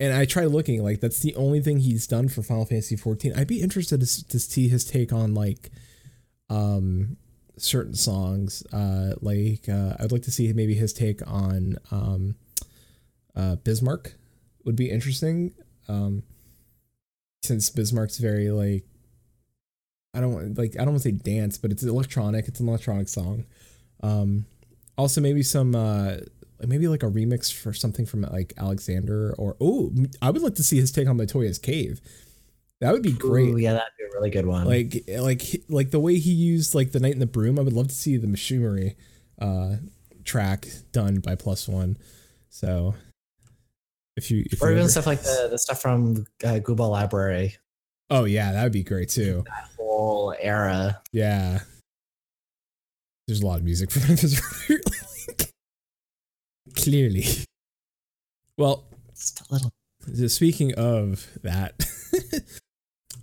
[0.00, 3.34] and I tried looking like that's the only thing he's done for Final Fantasy 14.
[3.36, 5.70] I'd be interested to, to see his take on like
[6.50, 7.16] um
[7.56, 8.64] certain songs.
[8.72, 12.34] Uh, like uh, I'd like to see maybe his take on um
[13.36, 14.14] uh Bismarck
[14.64, 15.54] would be interesting.
[15.86, 16.24] Um,
[17.44, 18.84] since Bismarck's very like
[20.14, 22.48] I don't want like I don't want to say dance, but it's electronic.
[22.48, 23.44] It's an electronic song.
[24.02, 24.46] Um,
[24.96, 26.16] also maybe some uh
[26.66, 30.62] maybe like a remix for something from like Alexander or oh I would like to
[30.62, 32.00] see his take on Latoya's Cave.
[32.80, 33.50] That would be great.
[33.50, 34.66] Ooh, yeah, that'd be a really good one.
[34.66, 37.58] Like like like the way he used like the Night in the Brume.
[37.58, 38.96] I would love to see the machinery
[39.40, 39.76] uh
[40.24, 41.96] track done by Plus One.
[42.48, 42.94] So
[44.16, 47.56] if you if or even stuff like the, the stuff from uh, Gubal Library,
[48.10, 49.42] oh yeah, that would be great too.
[49.46, 51.00] that whole era.
[51.12, 51.60] Yeah.
[53.26, 54.16] There's a lot of music from
[54.68, 55.50] Link.
[56.76, 57.24] Clearly.
[58.58, 60.28] Well, Just a little.
[60.28, 61.82] speaking of that,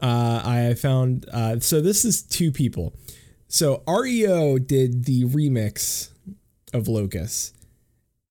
[0.01, 2.93] uh, I found uh, so this is two people.
[3.47, 6.10] So REO did the remix
[6.73, 7.56] of Locust,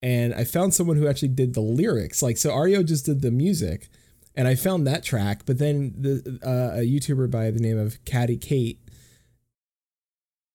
[0.03, 2.23] and I found someone who actually did the lyrics.
[2.23, 3.89] Like so, Ario just did the music,
[4.35, 5.43] and I found that track.
[5.47, 8.81] But then the uh, a YouTuber by the name of Caddy Kate,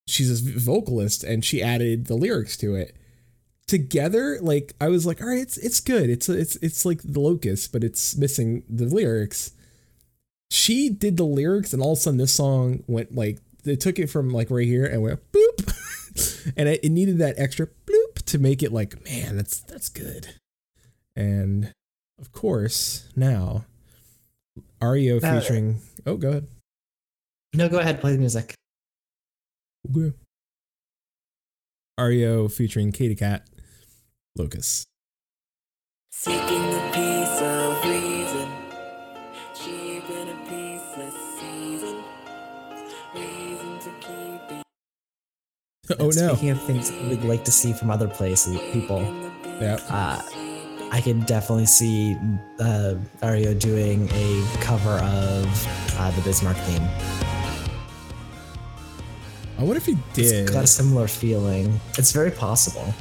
[0.08, 2.96] she's a vocalist, and she added the lyrics to it
[3.68, 7.20] together like i was like all right it's it's good it's it's it's like the
[7.20, 9.54] locust but it's missing the lyrics
[10.52, 13.98] she did the lyrics and all of a sudden this song went like they took
[13.98, 18.05] it from like right here and went boop and it, it needed that extra bloop
[18.26, 20.28] to make it like man that's that's good
[21.16, 21.72] and
[22.20, 23.66] of course now
[24.82, 26.48] REO Uh, featuring oh go ahead
[27.54, 28.54] No, go ahead, play the music.
[29.90, 30.14] Okay.
[31.98, 33.48] REO featuring Katie Cat
[34.36, 34.88] Locust
[36.12, 36.92] Seeking the
[46.00, 49.02] oh no Speaking of things we'd like to see from other places, people,
[49.60, 50.22] yeah uh,
[50.92, 52.16] I can definitely see
[52.60, 56.88] uh, Ario doing a cover of uh, the Bismarck theme.
[59.58, 60.34] I wonder if he did.
[60.34, 61.80] It's got a similar feeling.
[61.98, 62.94] It's very possible.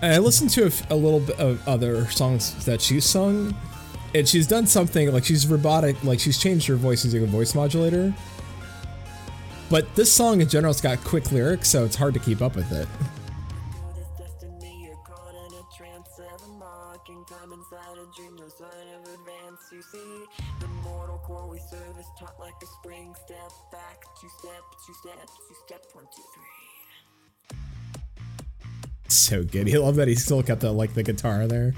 [0.00, 3.54] I listened to a little bit of other songs that she's sung,
[4.14, 7.54] and she's done something like she's robotic, like she's changed her voice using a voice
[7.54, 8.14] modulator.
[9.70, 12.56] But this song in general, it's got quick lyrics, so it's hard to keep up
[12.56, 12.88] with it.
[29.08, 29.74] So good.
[29.74, 31.74] I love that he still kept the like the guitar there.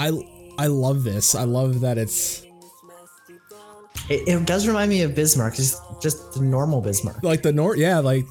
[0.00, 0.10] I
[0.58, 1.34] I love this.
[1.34, 2.50] I love that it's this
[2.86, 3.84] mess deep down.
[4.08, 7.22] It, it does remind me of Bismarck, just just the normal Bismarck.
[7.22, 8.24] like the nor yeah like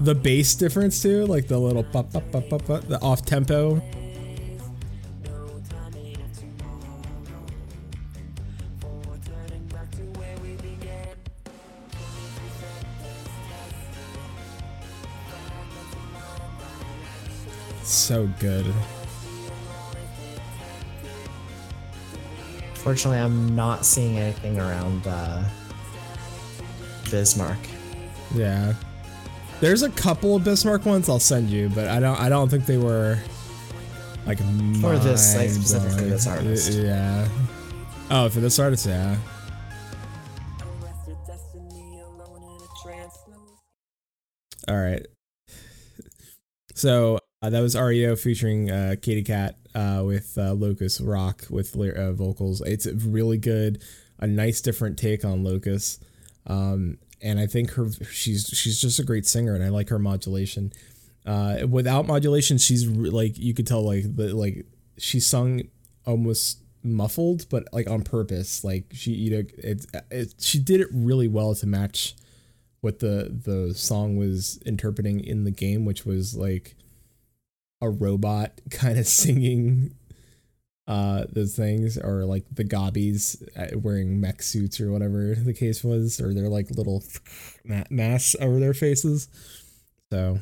[0.00, 3.82] the bass difference too, like the little pop pop pop pop, pop the off tempo.
[18.04, 18.66] So good.
[22.74, 25.42] Fortunately, I'm not seeing anything around uh,
[27.10, 27.56] Bismarck.
[28.34, 28.74] Yeah.
[29.60, 32.66] There's a couple of Bismarck ones I'll send you, but I don't I don't think
[32.66, 33.18] they were
[34.26, 34.36] like
[34.82, 36.72] For this, like, specifically this artist.
[36.72, 37.26] Yeah.
[38.10, 39.16] Oh, for this artist, yeah.
[40.60, 43.18] Arrested destiny, alone in a trance.
[43.30, 45.06] No All right.
[46.76, 51.76] So uh, that was REO featuring uh, Katie Cat uh, with uh, Locust Rock with
[51.76, 52.62] uh, vocals.
[52.62, 53.82] It's really good,
[54.18, 56.02] a nice different take on Locust,
[56.46, 59.98] um, and I think her she's she's just a great singer, and I like her
[59.98, 60.72] modulation.
[61.26, 64.64] Uh, without modulation, she's re- like you could tell like the like
[64.96, 65.64] she sung
[66.06, 68.64] almost muffled, but like on purpose.
[68.64, 72.14] Like she you know it, it she did it really well to match
[72.80, 76.74] what the the song was interpreting in the game, which was like
[77.84, 79.94] a robot kind of singing
[80.86, 85.82] uh those things or like the gobbies uh, wearing mech suits or whatever the case
[85.82, 87.02] was or their like little
[87.90, 89.28] masks over their faces
[90.12, 90.38] so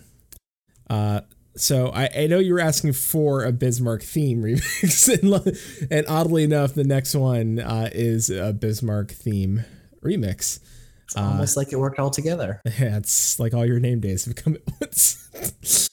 [0.90, 1.20] uh
[1.54, 6.44] so I, I know you were asking for a Bismarck theme remix, and, and oddly
[6.44, 9.64] enough, the next one uh, is a Bismarck theme
[10.02, 10.60] remix.
[11.04, 12.62] It's almost like it worked all together.
[12.64, 15.90] Yeah, it's like all your name days have come at once.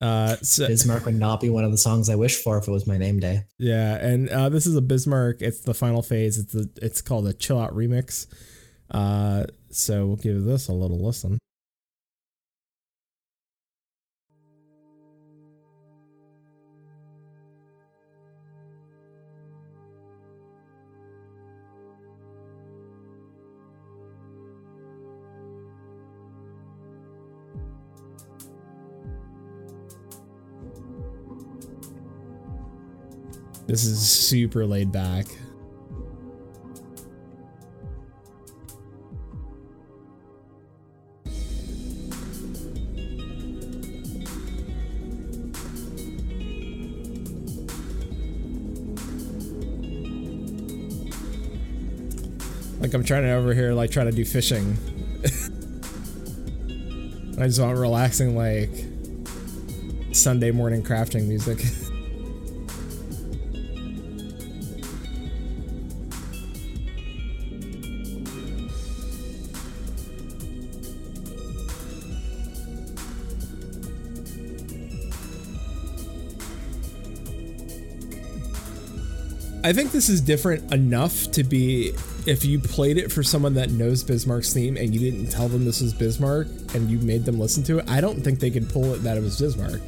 [0.00, 2.70] Uh, so Bismarck would not be one of the songs I wish for if it
[2.70, 3.44] was my name day.
[3.58, 5.42] yeah, and uh, this is a Bismarck.
[5.42, 6.38] It's the final phase.
[6.38, 8.26] It's the it's called a chill out remix.
[8.90, 11.38] Uh, so we'll give this a little listen.
[33.78, 35.26] This is super laid back.
[52.80, 54.76] Like I'm trying to over here, like trying to do fishing.
[57.40, 58.70] I just want relaxing, like
[60.12, 61.60] Sunday morning crafting music.
[79.68, 81.92] I think this is different enough to be
[82.24, 85.66] if you played it for someone that knows Bismarck's theme and you didn't tell them
[85.66, 88.70] this was Bismarck and you made them listen to it, I don't think they could
[88.70, 89.82] pull it that it was Bismarck.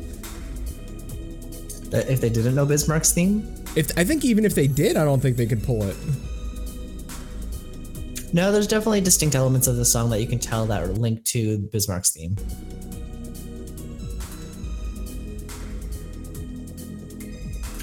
[1.93, 5.19] If they didn't know Bismarck's theme, If I think even if they did, I don't
[5.19, 5.97] think they could pull it.
[8.35, 11.25] no, there's definitely distinct elements of the song that you can tell that are linked
[11.29, 12.37] to Bismarck's theme.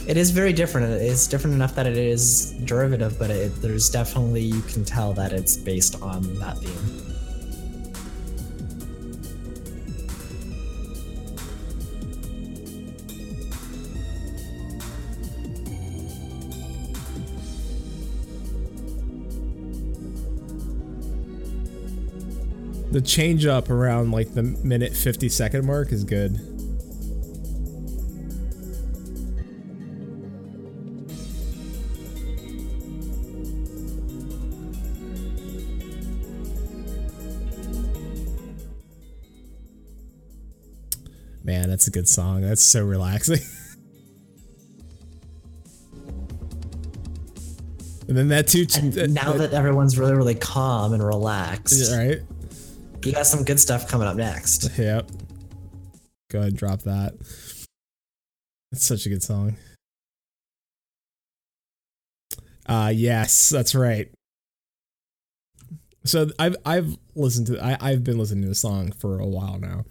[0.07, 0.89] It is very different.
[1.01, 5.33] It's different enough that it is derivative, but it, there's definitely you can tell that
[5.33, 7.03] it's based on that theme.
[22.93, 26.56] The change up around like the minute 50 second mark is good.
[41.47, 42.41] Man, that's a good song.
[42.41, 43.39] That's so relaxing.
[48.09, 48.67] and then that too.
[48.77, 52.19] And now that everyone's really, really calm and relaxed, right?
[53.05, 54.69] you got some good stuff coming up next.
[54.77, 55.09] Yep.
[56.29, 57.13] Go ahead and drop that.
[58.73, 59.55] It's such a good song.
[62.65, 64.11] Uh yes, that's right.
[66.03, 69.57] So I've I've listened to I, I've been listening to the song for a while
[69.57, 69.85] now.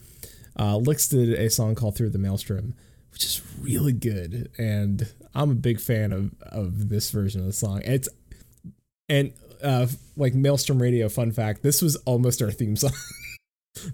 [0.58, 2.74] Uh Lix did a song called Through the Maelstrom,
[3.12, 4.50] which is really good.
[4.58, 7.82] And I'm a big fan of of this version of the song.
[7.84, 8.08] It's
[9.08, 9.32] and
[9.62, 9.86] uh
[10.16, 12.92] like Maelstrom Radio, fun fact, this was almost our theme song.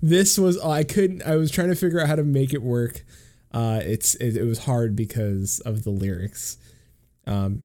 [0.00, 3.04] this was I couldn't I was trying to figure out how to make it work.
[3.52, 6.56] Uh it's it, it was hard because of the lyrics.
[7.26, 7.60] Um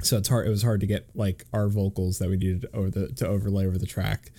[0.00, 2.90] so it's hard it was hard to get like our vocals that we needed over
[2.90, 4.30] the to overlay over the track.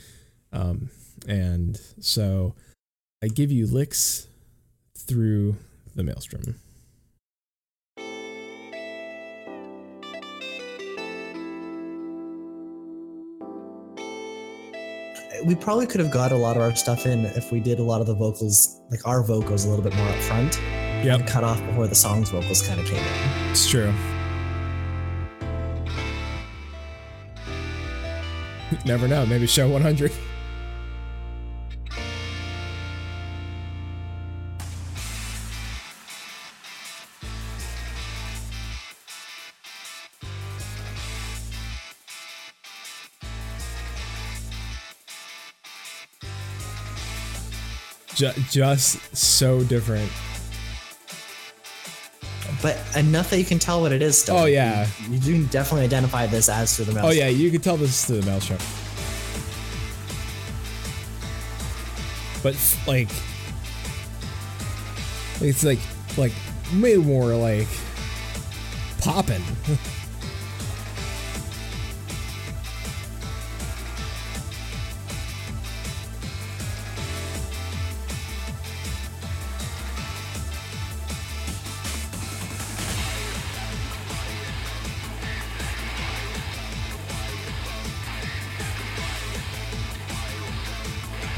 [0.54, 0.90] Um
[1.28, 2.56] and so
[3.22, 4.28] I give you Lix
[4.98, 5.58] through
[5.94, 6.56] the maelstrom.
[15.44, 17.84] We probably could have got a lot of our stuff in if we did a
[17.84, 20.58] lot of the vocals, like our vocals, a little bit more up front.
[21.04, 21.20] Yep.
[21.20, 23.52] And cut off before the song's vocals kind of came in.
[23.52, 23.94] It's true.
[28.86, 29.26] Never know.
[29.26, 30.12] Maybe show 100.
[48.20, 50.12] Ju- just so different.
[52.62, 54.36] But enough that you can tell what it is still.
[54.36, 54.88] Oh, yeah.
[55.08, 57.06] You, you do definitely identify this as through the mouse.
[57.06, 58.60] Oh yeah, you can tell this is to the maelstrom.
[62.44, 63.08] But like,
[65.40, 65.80] it's like
[66.18, 66.34] like
[66.82, 67.68] way more like
[69.00, 69.44] popping.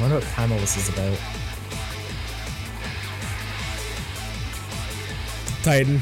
[0.01, 1.15] I wonder what panel this is about.
[5.61, 6.01] Titan.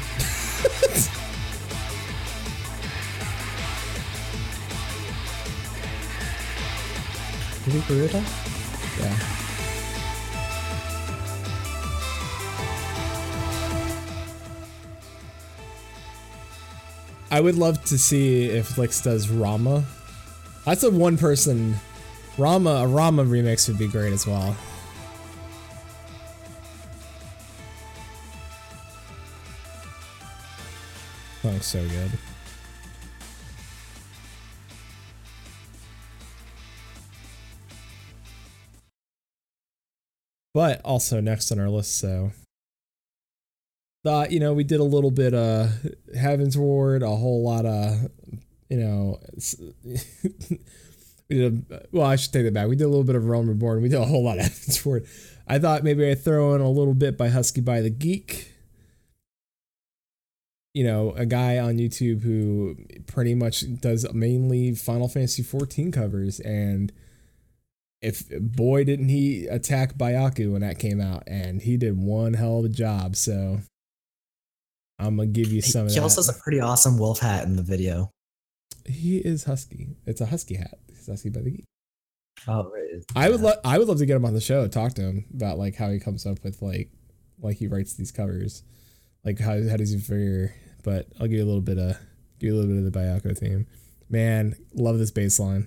[7.66, 8.24] Maybe Garuda?
[8.98, 9.18] Yeah.
[17.30, 19.84] I would love to see if Lix does Ramuh.
[20.64, 21.74] That's a one person
[22.36, 24.56] Ramuh a Ramuh remix would be great as well.
[31.42, 32.10] Song's so good.
[40.52, 42.32] But also next on our list, so
[44.04, 45.68] thought you know we did a little bit uh
[46.16, 48.10] Heavensward, a whole lot of
[48.68, 49.20] you know
[51.30, 52.68] we did a, well I should take that back.
[52.68, 53.82] We did a little bit of Realm Reborn.
[53.82, 55.08] We did a whole lot of Heavensward.
[55.46, 58.50] I thought maybe I'd throw in a little bit by Husky by the Geek
[60.74, 62.76] you know, a guy on YouTube who
[63.06, 66.92] pretty much does mainly Final Fantasy 14 covers and
[68.00, 72.60] if boy didn't he attack Byakko when that came out and he did one hell
[72.60, 73.60] of a job, so
[74.98, 77.56] I'm gonna give you some of he also has a pretty awesome wolf hat in
[77.56, 78.10] the video.
[78.86, 79.96] he is husky.
[80.06, 80.78] It's a husky hat.
[81.06, 81.64] By the geek.
[82.48, 83.04] Oh, right.
[83.16, 85.24] I would love I would love to get him on the show, talk to him
[85.34, 86.90] about like how he comes up with like
[87.40, 88.62] like he writes these covers.
[89.24, 91.96] Like how how does he figure but I'll give you a little bit of
[92.38, 93.66] give you a little bit of the Byakko theme.
[94.08, 95.66] Man, love this bass line.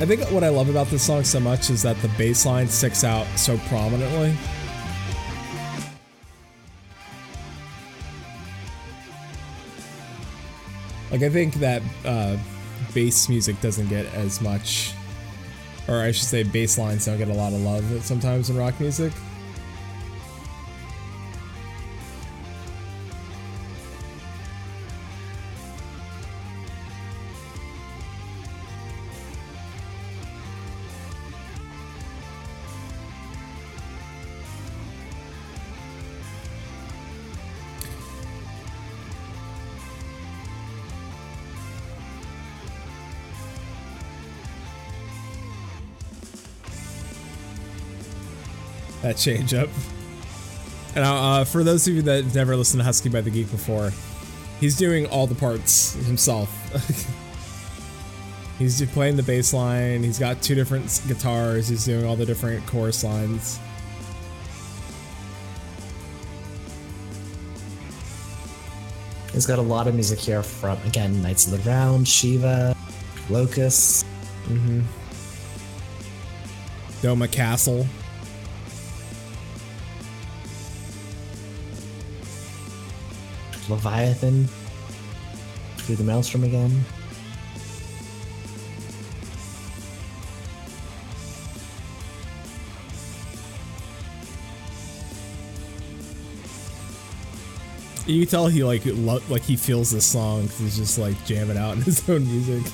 [0.00, 2.68] I think what I love about this song so much is that the bass line
[2.68, 4.34] sticks out so prominently.
[11.10, 12.38] Like I think that uh,
[12.94, 14.94] bass music doesn't get as much,
[15.86, 18.80] or I should say, bass lines don't get a lot of love sometimes in rock
[18.80, 19.12] music.
[49.20, 49.68] Change up.
[50.94, 53.92] And uh, for those of you that never listened to Husky by the Geek before,
[54.58, 56.50] he's doing all the parts himself.
[58.58, 60.02] he's playing the bass line.
[60.02, 61.68] He's got two different guitars.
[61.68, 63.60] He's doing all the different chorus lines.
[69.32, 72.76] He's got a lot of music here from again Knights of the Round, Shiva,
[73.28, 74.04] Locust.
[74.46, 74.80] Mm-hmm.
[77.00, 77.86] Doma Castle.
[83.70, 84.46] Leviathan,
[85.78, 86.84] through the Maelstrom again.
[98.06, 101.22] You can tell he like lo- like he feels this song 'cause he's just like
[101.26, 102.72] jamming out in his own music.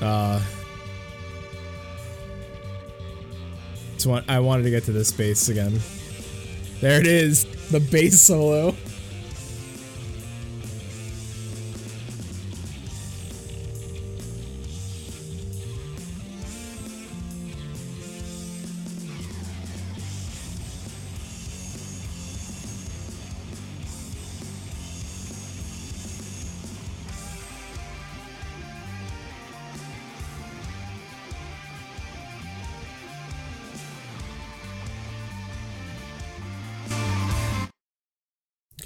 [0.00, 0.40] Uh,
[3.96, 5.80] so I wanted to get to this bass again.
[6.80, 8.74] There it is, the bass solo.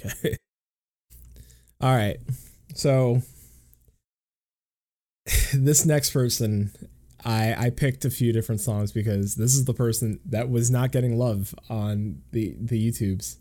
[0.05, 0.37] Okay.
[1.81, 2.17] All right.
[2.75, 3.21] So
[5.53, 6.71] this next person,
[7.25, 10.91] I I picked a few different songs because this is the person that was not
[10.91, 13.37] getting love on the the YouTubes.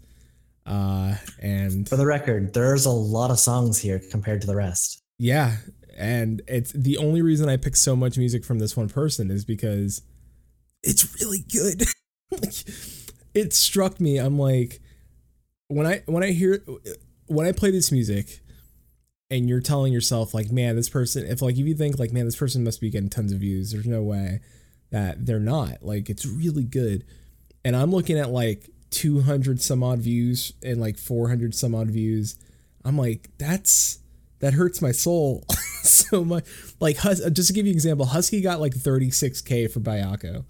[0.67, 5.01] Uh and For the record, there's a lot of songs here compared to the rest.
[5.19, 5.57] yeah,
[5.97, 9.45] and it's the only reason I picked so much music from this one person is
[9.45, 10.03] because
[10.83, 11.85] it's really good.
[12.31, 12.55] like,
[13.35, 14.19] it struck me.
[14.19, 14.81] I'm like,
[15.73, 16.62] when I when I hear
[17.27, 18.41] when I play this music,
[19.33, 21.25] and you're telling yourself like, man, this person.
[21.27, 23.73] If like if you think like, man, this person must be getting tons of views.
[23.73, 24.41] There's no way
[24.91, 25.83] that they're not.
[25.83, 27.05] Like, it's really good.
[27.64, 32.37] And I'm looking at like 200 some odd views and like 400 some odd views.
[32.85, 34.01] I'm like, that's
[34.41, 35.45] that hurts my soul
[35.83, 36.45] so much.
[36.79, 40.45] Like, Hus- uh, just to give you an example, Husky got like 36k for Byakko.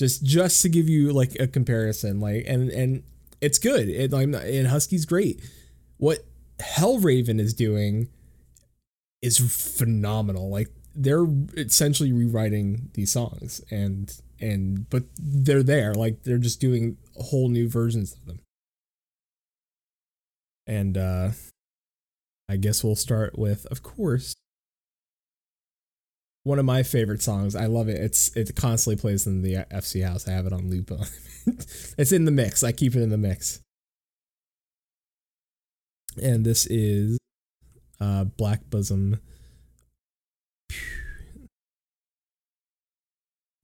[0.00, 3.04] Just just to give you like a comparison, like, and and
[3.42, 3.88] it's good.
[3.88, 5.42] It, I'm not, and Husky's great.
[5.98, 6.20] What
[6.60, 8.08] Hellraven is doing
[9.20, 10.48] is phenomenal.
[10.48, 11.26] Like they're
[11.56, 15.92] essentially rewriting these songs, and and but they're there.
[15.92, 18.40] Like they're just doing whole new versions of them.
[20.66, 21.30] And uh
[22.48, 24.34] I guess we'll start with, of course,
[26.44, 27.54] one of my favorite songs.
[27.54, 28.00] I love it.
[28.00, 30.26] It's it constantly plays in the FC house.
[30.26, 30.90] I have it on loop.
[31.98, 32.62] it's in the mix.
[32.62, 33.60] I keep it in the mix.
[36.22, 37.18] And this is
[38.00, 39.20] uh Black Bosom.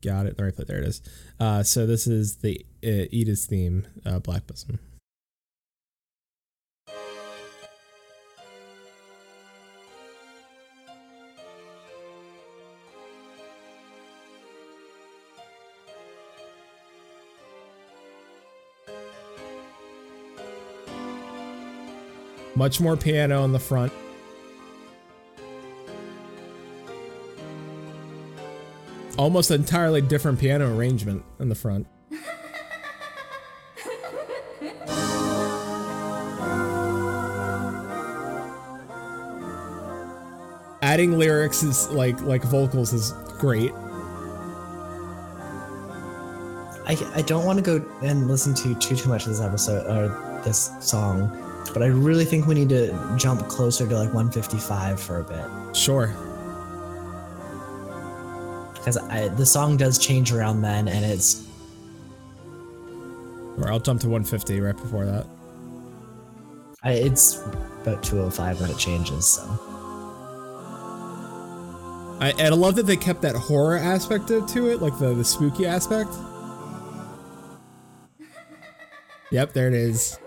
[0.03, 0.37] Got it.
[0.37, 0.69] The right foot.
[0.69, 1.03] There it is.
[1.41, 4.79] Uh, so this is the uh, Edith's theme, uh, Black Bosom.
[22.59, 23.93] Much more piano in the front.
[29.17, 31.87] Almost entirely different piano arrangement in the front.
[40.83, 43.71] Adding lyrics is like like vocals is great.
[46.89, 49.87] I, I don't want to go and listen to too too much of this episode
[49.87, 55.01] or this song, but I really think we need to jump closer to like 155
[55.01, 56.09] for a bit Sure.
[58.75, 58.97] because
[59.37, 61.47] the song does change around then, and it's
[63.59, 65.27] Or I'll jump to 150 right before that.
[66.85, 67.43] I, it's
[67.83, 69.27] about 205 when it changes.
[69.27, 69.43] So
[72.21, 75.13] I and I love that they kept that horror aspect of- to it, like the
[75.15, 76.11] the spooky aspect.
[79.31, 80.19] Yep, there it is.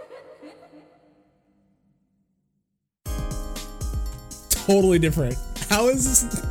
[4.66, 5.38] Totally different.
[5.70, 6.46] How is this?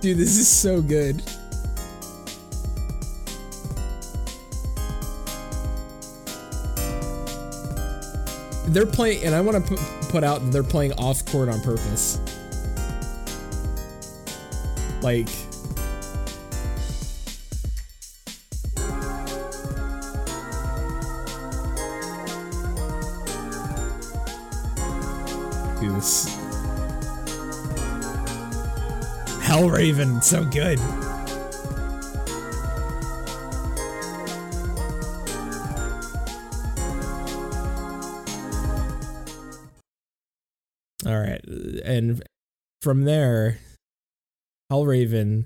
[0.00, 1.22] Dude, this is so good.
[8.66, 9.76] They're playing, and I want to
[10.08, 12.18] put, out that they're playing off court on purpose.
[15.02, 15.28] Like,
[29.52, 30.78] Hellraven, so good.
[41.04, 41.44] All right,
[41.84, 42.22] and
[42.80, 43.58] from there,
[44.72, 45.44] Hellraven,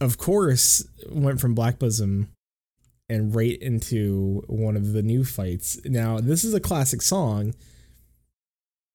[0.00, 2.30] of course, went from Black Bosom
[3.10, 5.78] and right into one of the new fights.
[5.84, 7.52] Now, this is a classic song.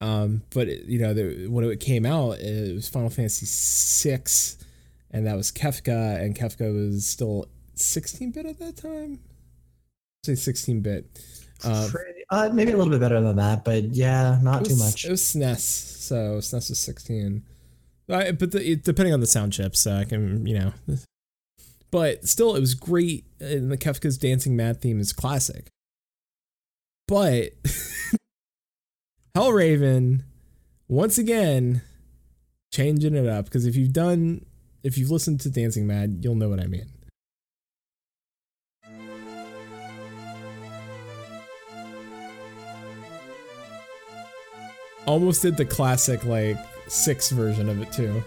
[0.02, 3.45] Um, but it- you know, the, when it came out, it was Final Fantasy
[4.10, 4.24] VI,
[5.12, 9.20] and that was Kefka, and Kefka was still 16-bit at that time.
[10.26, 11.20] Say 16-bit.
[11.66, 11.91] Um,
[12.30, 15.04] uh, maybe a little bit better than that, but yeah, not it too much.
[15.06, 17.43] It was SNES, so SNES was 16.
[18.12, 20.74] I, but the, it, depending on the sound chip, so I can, you know.
[21.91, 23.26] But still, it was great.
[23.39, 25.68] And the Kefka's Dancing Mad theme is classic.
[27.08, 27.50] But
[29.40, 30.24] Hellraven,
[30.90, 31.82] once again,
[32.74, 33.46] changing it up.
[33.46, 34.46] Because if you've done,
[34.84, 36.92] if you've listened to Dancing Mad, you'll know what I mean.
[45.06, 48.22] almost did the classic like six version of it too.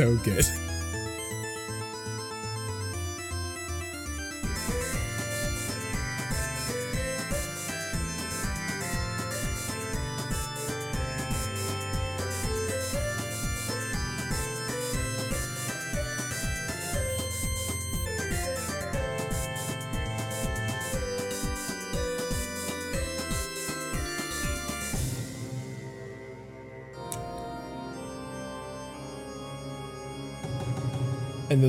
[0.00, 0.46] So good.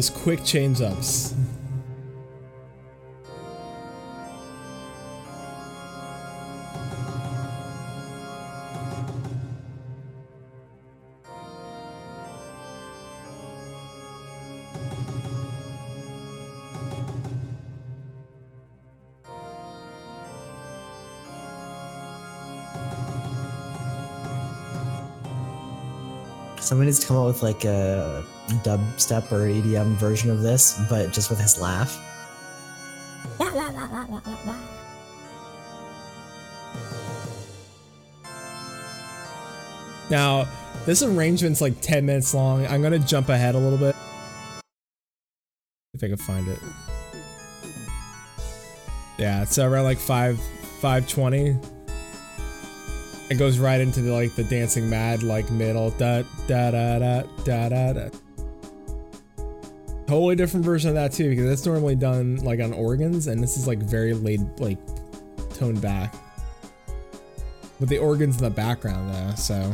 [0.01, 1.35] those quick change ups.
[26.71, 28.23] Someone needs to come up with like a
[28.63, 31.99] dubstep or EDM version of this, but just with his laugh.
[40.09, 40.47] Now,
[40.85, 42.65] this arrangement's like 10 minutes long.
[42.65, 43.93] I'm gonna jump ahead a little bit.
[45.93, 46.59] If I can find it.
[49.17, 50.39] Yeah, it's around like 5
[50.79, 51.80] 520.
[53.31, 57.21] It goes right into the like the dancing mad like middle da da da da
[57.45, 58.09] da da da.
[60.05, 63.55] Totally different version of that too, because that's normally done like on organs, and this
[63.55, 64.77] is like very laid like
[65.53, 66.13] toned back.
[67.79, 69.73] With the organs in the background though, so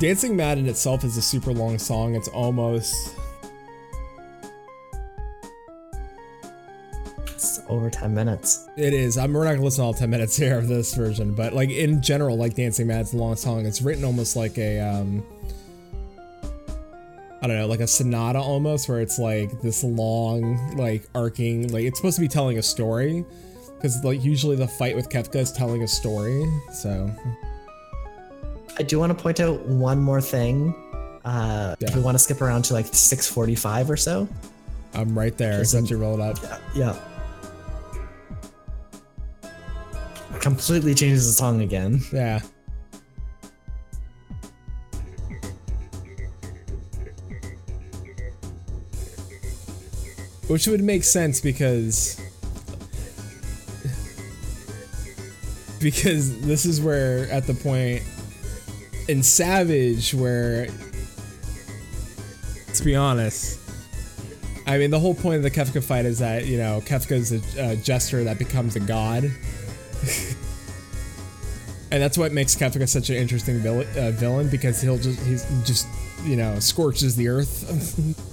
[0.00, 2.14] Dancing Mad in itself is a super long song.
[2.14, 3.14] It's almost
[7.68, 8.66] over 10 minutes.
[8.76, 9.16] it is.
[9.18, 11.70] I'm we're not gonna listen to all 10 minutes here of this version, but like
[11.70, 13.66] in general, like Dancing Mad's a long song.
[13.66, 15.24] It's written almost like a um
[17.42, 21.84] I don't know, like a sonata almost, where it's like this long, like arcing, like
[21.84, 23.24] it's supposed to be telling a story.
[23.76, 26.44] Because like usually the fight with Kefka is telling a story.
[26.72, 27.10] So
[28.78, 30.74] I do want to point out one more thing.
[31.24, 31.96] Uh, If Yeah.
[31.96, 34.26] we want to skip around to like 645 or so.
[34.94, 35.62] I'm right there.
[35.64, 36.38] Since you rolled up.
[36.74, 36.96] Yeah.
[40.46, 42.00] Completely changes the song again.
[42.12, 42.38] Yeah.
[50.46, 52.20] Which would make sense because
[55.80, 58.04] because this is where at the point
[59.08, 60.68] in Savage where
[62.68, 63.58] let's be honest
[64.64, 67.72] I mean the whole point of the Kefka fight is that you know Kefka's a,
[67.72, 69.28] a jester that becomes a god
[71.90, 75.44] and that's what makes Kefka such an interesting villain, uh, villain because he'll just he's
[75.66, 75.86] just
[76.24, 78.22] you know scorches the earth.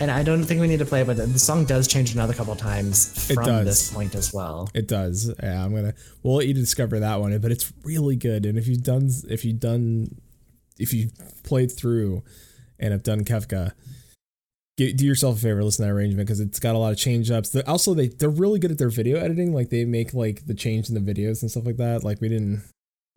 [0.00, 2.32] And I don't think we need to play it, but the song does change another
[2.32, 3.66] couple times It from does.
[3.66, 4.70] this point as well.
[4.72, 5.30] it does.
[5.42, 5.92] Yeah, I'm gonna.
[6.22, 8.46] We'll let you discover that one, but it's really good.
[8.46, 10.18] And if you've done, if you've done,
[10.78, 12.22] if you've played through
[12.78, 13.72] and have done Kefka,
[14.80, 16.98] get, do yourself a favor, listen to that arrangement because it's got a lot of
[16.98, 17.50] change ups.
[17.50, 19.52] They're, also, they they're really good at their video editing.
[19.52, 22.02] Like they make like the change in the videos and stuff like that.
[22.02, 22.62] Like we didn't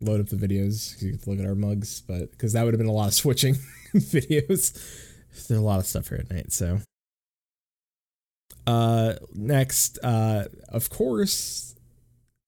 [0.00, 2.64] load up the videos 'cause you get to look at our mugs, but because that
[2.64, 3.54] would have been a lot of switching
[3.94, 4.72] videos.
[5.48, 6.80] There's a lot of stuff here at night, so.
[8.66, 11.74] Uh, next, uh, of course,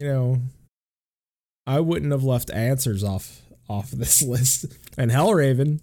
[0.00, 0.38] you know,
[1.66, 5.80] I wouldn't have left answers off off this list, and Hellraven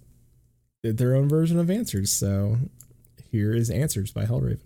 [0.82, 2.12] did their own version of answers.
[2.12, 2.58] So
[3.34, 4.60] here is answers by Hellraven.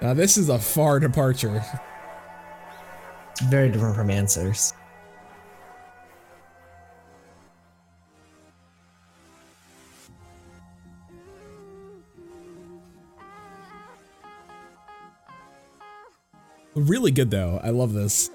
[0.00, 1.64] Now this is a far departure.
[3.32, 4.72] It's very different from answers.
[16.76, 17.60] Really good though.
[17.64, 18.30] I love this.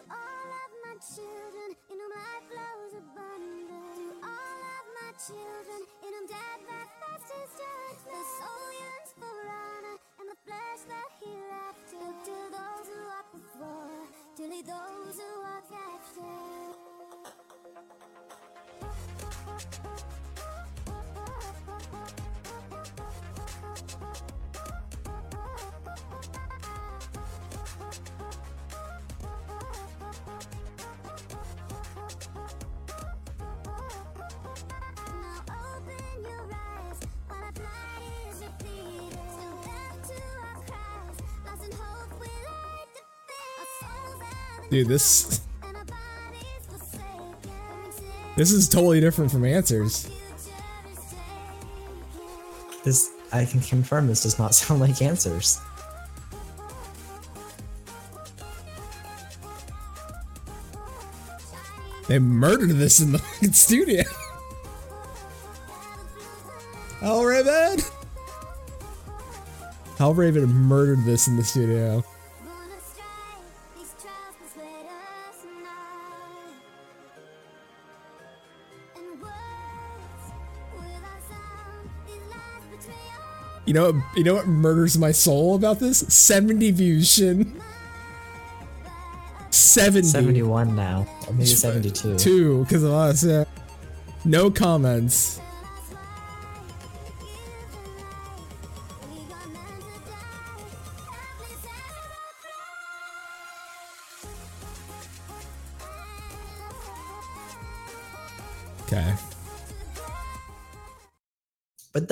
[44.83, 47.45] This and our bodies forsaken.
[48.35, 50.05] this is totally different from answers.
[50.05, 51.33] Future is taken.
[52.83, 55.59] This I can confirm this does not sound like answers.
[62.07, 64.03] They murdered this in the fucking studio.
[66.99, 67.91] Hellraven!
[69.97, 72.03] Hellraven murdered this in the studio.
[83.73, 86.05] You know, what- you know what murders my soul about this?
[86.07, 87.59] 70 views, Shin.
[89.49, 90.07] 70.
[90.07, 92.17] 71 now, or maybe 72.
[92.19, 93.45] Two, because of us, yeah.
[94.25, 95.39] No comments.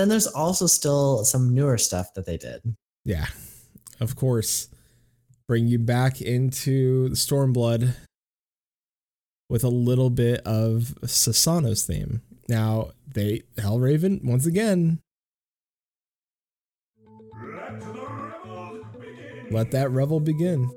[0.02, 2.76] Then there's also still some newer stuff that they did.
[3.06, 3.28] Yeah,
[4.00, 4.68] of course.
[5.48, 7.94] Bring you back into the Stormblood
[9.48, 12.24] with a little bit of Susano's theme.
[12.50, 15.02] Now, they Hellraven once again.
[19.52, 20.68] Let that revel begin.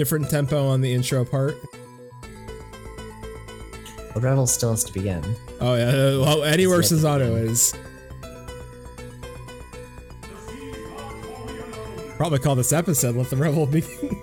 [0.00, 1.60] Different tempo on the intro part.
[4.14, 5.22] The revel still has to begin.
[5.60, 7.74] Oh yeah, uh, well, anywhere Susano is.
[12.16, 14.22] Probably call this episode "Let the Revel Begin."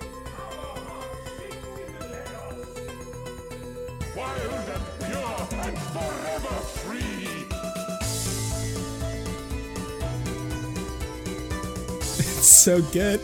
[12.18, 13.20] it's so good.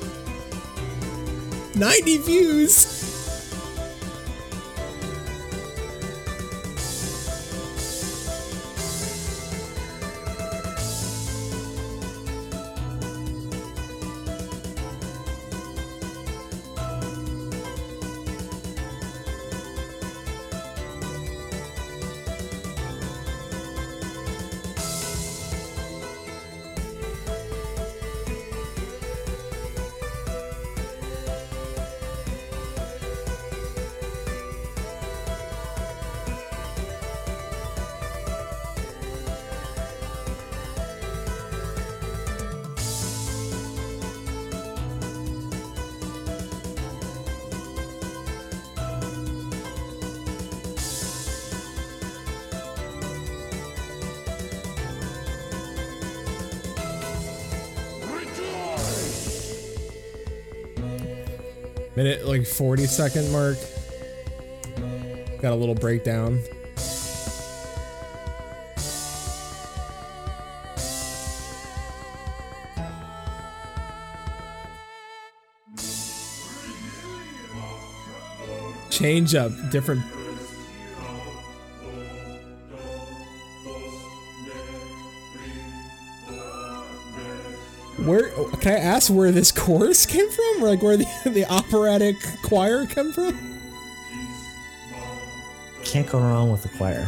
[1.77, 3.04] Ninety views.
[62.45, 63.57] Like 40 second mark.
[65.41, 66.43] Got a little breakdown.
[78.91, 80.03] Change up, different.
[88.65, 90.65] Can I ask where this chorus came from?
[90.65, 93.61] Or like where the, the operatic choir come from?
[95.85, 97.07] Can't go wrong with the choir.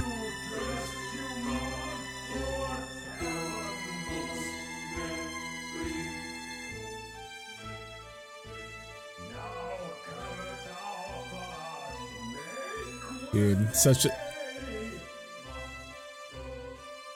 [13.32, 14.14] Dude, such a.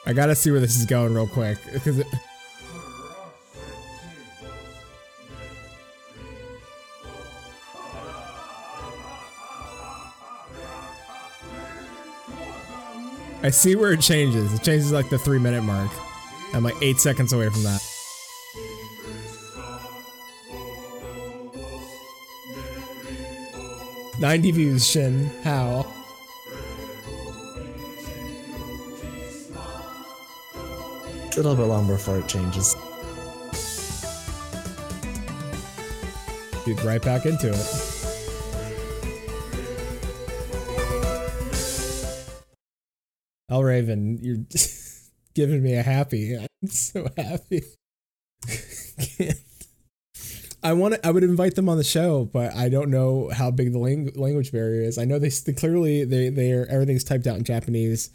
[0.07, 2.07] I gotta see where this is going real quick because it.
[13.51, 14.55] I see where it changes.
[14.55, 15.91] It changes like the three minute mark.
[16.53, 17.83] I'm like eight seconds away from that.
[24.21, 25.33] Ninety views, Shin.
[25.43, 25.85] How?
[31.27, 32.77] It's a little bit long before it changes.
[36.65, 38.00] Dude, right back into it.
[43.51, 44.45] Hellraven, you're
[45.35, 46.37] giving me a happy.
[46.37, 47.63] I'm so happy.
[50.63, 51.07] I want to.
[51.07, 54.13] I would invite them on the show, but I don't know how big the lang-
[54.15, 54.99] language barrier is.
[54.99, 58.11] I know they, they clearly they they are everything's typed out in Japanese,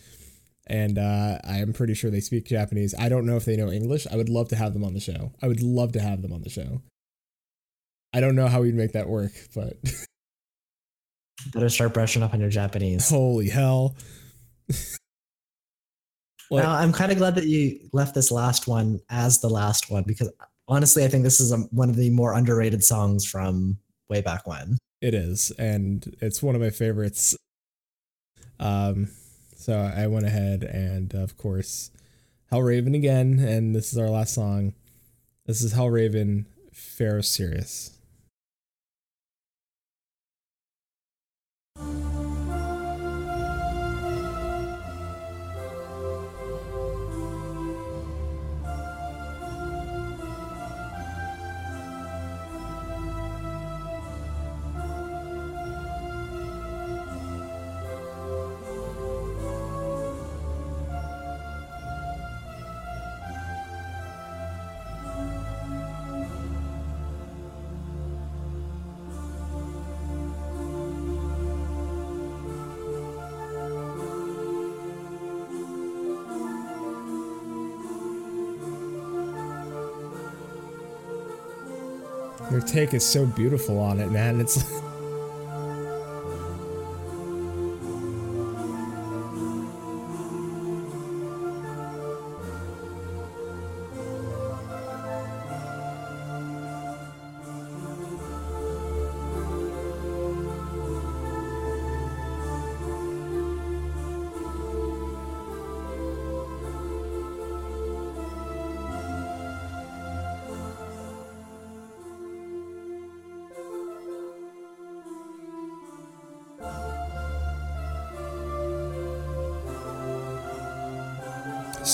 [0.67, 2.93] and uh, I am pretty sure they speak Japanese.
[2.97, 4.05] I don't know if they know English.
[4.11, 5.31] I would love to have them on the show.
[5.41, 6.83] I would love to have them on the show.
[8.13, 9.73] I don't know how we'd make that work, but
[11.53, 13.09] Better start brushing up on your Japanese.
[13.09, 13.95] holy hell.
[16.49, 19.89] What- Now, I'm kind of glad that you left this last one as the last
[19.89, 20.31] one because
[20.67, 23.77] honestly, I think this is a, one of the more underrated songs from
[24.09, 24.77] way back when.
[25.01, 27.35] It is, and it's one of my favorites.
[28.59, 29.09] Um,
[29.55, 31.91] so I went ahead and, of course,
[32.51, 34.73] Hellraven again, and this is our last song.
[35.45, 37.94] This is Hellraven, Pharos Sirius.
[82.67, 84.39] Take is so beautiful on it, man.
[84.39, 84.63] It's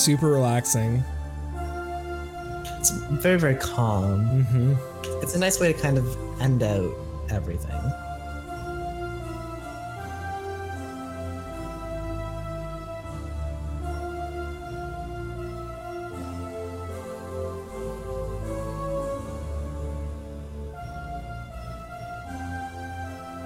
[0.02, 1.04] super relaxing.
[2.80, 4.43] It's very, very calm.
[4.43, 4.74] hmm
[5.22, 6.91] It's a nice way to kind of end out
[7.30, 7.80] everything.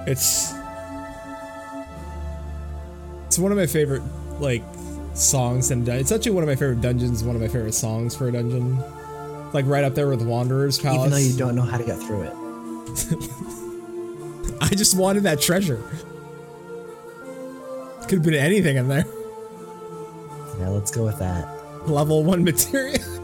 [0.08, 0.54] It's
[3.26, 4.04] it's one of my favorite
[4.40, 4.64] like
[5.16, 7.24] songs and it's actually one of my favorite dungeons.
[7.24, 8.78] One of my favorite songs for a dungeon,
[9.54, 11.00] like right up there with Wanderer's Palace.
[11.00, 12.34] Even though you don't know how to get through it.
[14.62, 15.82] I just wanted that treasure.
[18.04, 19.06] Could have been anything in there.
[20.60, 21.48] Yeah, let's go with that.
[21.88, 23.00] Level one material.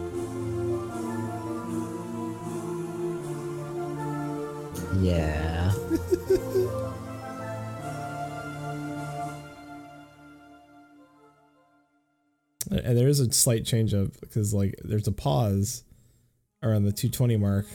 [13.34, 15.84] slight change up because like there's a pause
[16.63, 17.65] around the 220 mark.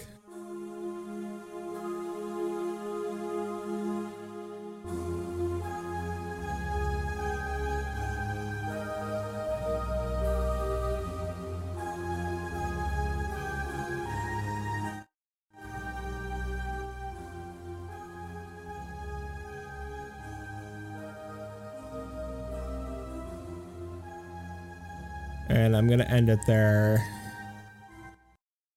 [26.26, 27.06] End it there.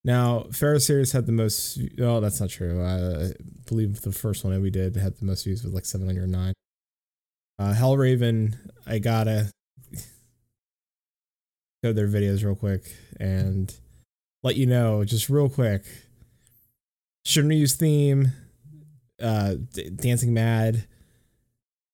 [0.03, 1.79] Now, Pharos Sirius had the most.
[1.99, 2.85] Oh, that's not true.
[2.85, 3.31] I
[3.65, 6.53] believe the first one that we did had the most views with like 709.
[7.57, 9.51] Uh, Hellraven, I gotta
[11.83, 12.83] go their videos real quick
[13.19, 13.73] and
[14.43, 15.85] let you know just real quick.
[17.25, 18.31] Shinryu's theme,
[19.19, 20.85] uh, D- Dancing Mad,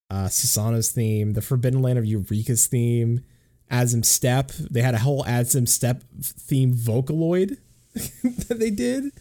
[0.09, 3.23] uh, theme, the Forbidden Land of Eureka's theme,
[3.71, 4.51] Asm Step.
[4.51, 7.57] They had a whole Asim Step theme Vocaloid
[7.93, 9.11] that they did.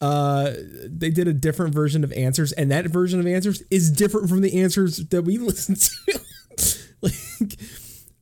[0.00, 0.52] Uh,
[0.84, 4.42] they did a different version of Answers, and that version of Answers is different from
[4.42, 6.20] the answers that we listen to.
[7.00, 7.58] like,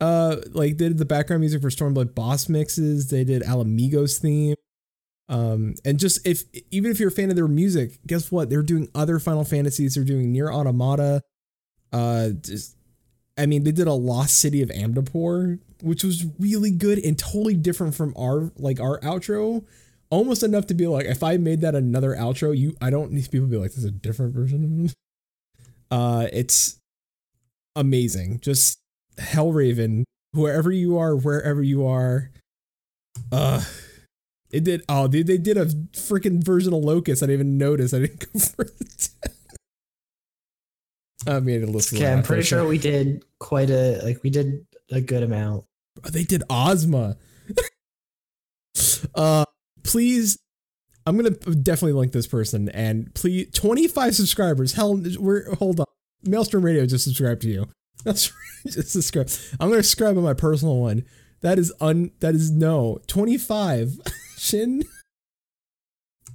[0.01, 3.09] uh, like they did the background music for Stormblood boss mixes.
[3.09, 4.57] They did Ala Mhigo's theme.
[5.29, 8.51] Um, and just if even if you're a fan of their music, guess what?
[8.51, 9.95] They're doing other Final Fantasies.
[9.95, 11.23] They're doing NieR Automata.
[11.93, 12.77] Uh, just
[13.39, 17.55] I mean, they did a Lost City of Amdapor, which was really good and totally
[17.55, 19.64] different from our like our outro.
[20.11, 23.30] Almost enough to be like, if I made that another outro, you I don't need
[23.30, 24.95] people to be like, this is a different version of it.
[25.91, 26.78] Uh it's
[27.76, 28.41] amazing.
[28.41, 28.78] Just
[29.18, 32.30] Hellraven, wherever you are, wherever you are.
[33.30, 33.62] Uh
[34.51, 37.22] it did oh they, they did a freaking version of Locust.
[37.22, 37.93] I didn't even notice.
[37.93, 39.11] I didn't go for it.
[41.27, 41.93] I made a list.
[41.93, 45.64] Okay, I'm pretty sure we did quite a like we did a good amount.
[46.11, 47.16] they did Ozma.
[49.14, 49.45] uh,
[49.83, 50.39] please,
[51.07, 54.73] I'm gonna definitely link this person and please, 25 subscribers.
[54.73, 55.87] Hell, we're hold on.
[56.25, 57.68] Maelstrom Radio just subscribed to you.
[58.05, 58.33] That's
[58.66, 59.29] just subscribe.
[59.61, 61.05] I'm gonna subscribe on my personal one.
[61.41, 62.12] That is un.
[62.20, 62.99] That is no.
[63.07, 64.01] Twenty five.
[64.39, 64.85] Shin.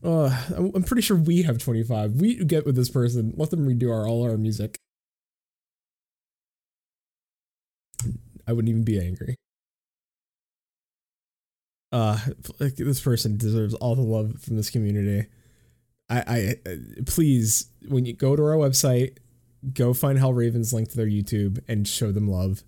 [0.07, 2.13] Uh, I'm pretty sure we have 25.
[2.13, 3.33] We get with this person.
[3.35, 4.77] Let them redo our all our music.
[8.47, 9.35] I wouldn't even be angry.
[11.91, 12.17] Uh,
[12.59, 15.27] like, this person deserves all the love from this community.
[16.09, 16.23] I,
[16.65, 19.17] I, uh, please, when you go to our website,
[19.73, 22.63] go find Hellraven's link to their YouTube and show them love.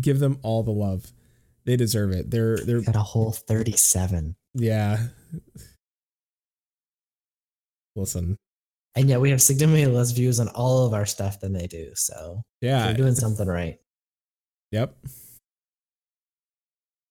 [0.00, 1.12] Give them all the love.
[1.64, 2.30] They deserve it.
[2.30, 4.36] They're, they're, Got a whole 37.
[4.54, 5.08] yeah.
[7.98, 8.36] Listen,
[8.94, 11.90] And yet we have significantly less views on all of our stuff than they do.
[11.94, 13.78] So yeah, they're doing something right.
[14.72, 14.96] Yep.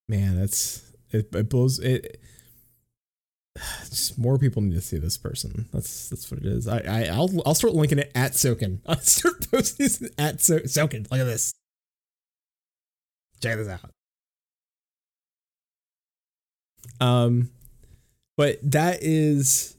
[0.09, 1.33] Man, that's it.
[1.35, 2.21] It blows it.
[3.89, 5.67] Just more people need to see this person.
[5.73, 6.67] That's that's what it is.
[6.67, 8.79] I, I I'll I'll start linking it at Soken.
[8.85, 11.09] I'll start posting this at so- Soken.
[11.11, 11.53] Look at this.
[13.41, 13.89] Check this out.
[16.99, 17.49] Um,
[18.37, 19.76] but that is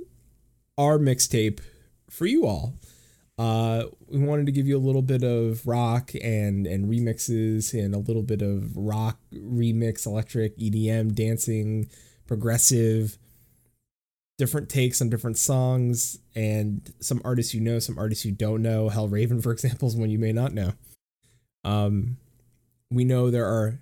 [0.79, 1.61] our mixtape
[2.09, 2.75] for you all.
[3.37, 7.95] Uh, we wanted to give you a little bit of rock and and remixes and
[7.95, 11.89] a little bit of rock remix, electric, EDM, dancing,
[12.27, 13.17] progressive,
[14.39, 18.89] different takes on different songs, and some artists you know, some artists you don't know.
[18.89, 20.73] Hellraven, for example, is one you may not know.
[21.65, 22.17] Um,
[22.91, 23.79] we know there are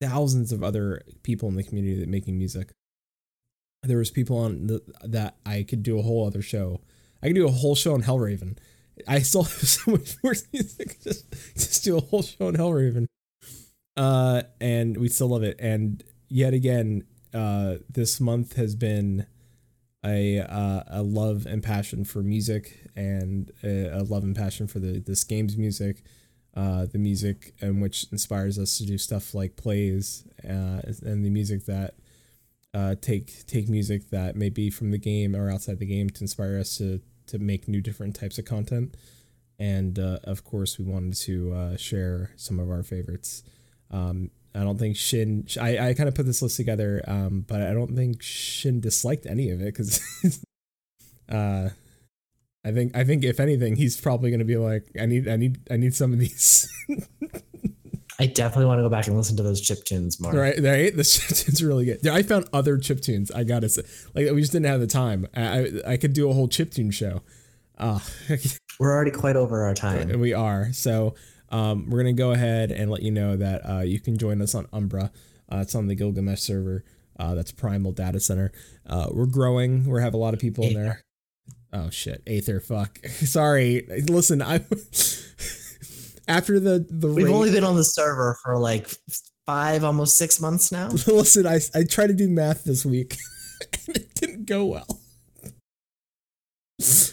[0.00, 2.70] thousands of other people in the community that making music.
[3.82, 6.80] There was people on the, that I could do a whole other show.
[7.22, 8.58] I could do a whole show on Hellraven.
[9.08, 11.00] I still have so much more music.
[11.02, 13.06] Just, just do a whole show on Hellraven.
[13.96, 15.56] Uh, and we still love it.
[15.58, 19.26] And yet again, uh, this month has been
[20.04, 24.78] a uh, a love and passion for music, and a, a love and passion for
[24.78, 26.02] the this game's music,
[26.56, 31.30] uh, the music and which inspires us to do stuff like plays, uh, and the
[31.30, 31.94] music that
[32.72, 36.20] uh, take take music that may be from the game or outside the game to
[36.22, 38.96] inspire us to to make new different types of content.
[39.58, 43.42] And uh, of course, we wanted to uh, share some of our favorites.
[43.90, 45.46] Um, I don't think Shin.
[45.60, 49.26] I, I kind of put this list together, um, but I don't think Shin disliked
[49.26, 50.00] any of it because,
[51.28, 51.68] uh,
[52.64, 55.60] I think I think if anything, he's probably gonna be like, I need I need
[55.70, 56.68] I need some of these.
[58.20, 60.32] I definitely want to go back and listen to those chip tunes more.
[60.32, 60.94] Right, right.
[60.94, 62.06] The chip tunes are really good.
[62.06, 63.30] I found other chip tunes.
[63.30, 63.82] I gotta say,
[64.14, 65.26] like we just didn't have the time.
[65.34, 67.22] I I, I could do a whole chip tune show.
[67.78, 67.98] Uh,
[68.78, 70.20] We're already quite over our time.
[70.20, 70.70] we are.
[70.72, 71.14] So
[71.50, 74.54] um, we're gonna go ahead and let you know that uh, you can join us
[74.54, 75.10] on Umbra.
[75.50, 76.84] Uh, it's on the Gilgamesh server.
[77.18, 78.52] Uh, that's Primal Data Center.
[78.86, 79.84] Uh, we're growing.
[79.84, 81.02] We have a lot of people in there.
[81.72, 82.60] Oh shit, Aether.
[82.60, 82.98] Fuck.
[83.08, 83.86] Sorry.
[84.08, 84.64] Listen, I.
[86.30, 88.88] After the the We've raid- only been on the server for like
[89.46, 90.88] five, almost six months now.
[91.06, 93.16] Listen, I I tried to do math this week,
[93.86, 95.00] and it didn't go well.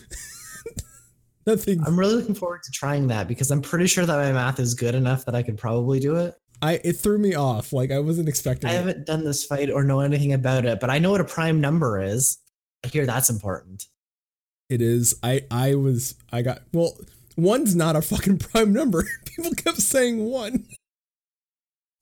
[1.45, 1.81] Nothing.
[1.85, 4.73] I'm really looking forward to trying that because I'm pretty sure that my math is
[4.73, 6.35] good enough that I could probably do it.
[6.61, 7.71] I it threw me off.
[7.71, 8.69] Like I wasn't expecting.
[8.69, 8.77] I it.
[8.77, 11.61] haven't done this fight or know anything about it, but I know what a prime
[11.61, 12.37] number is.
[12.83, 13.85] I hear that's important.
[14.69, 15.15] It is.
[15.23, 16.15] I I was.
[16.31, 16.63] I got.
[16.73, 16.97] Well,
[17.37, 19.05] one's not a fucking prime number.
[19.25, 20.65] People kept saying one.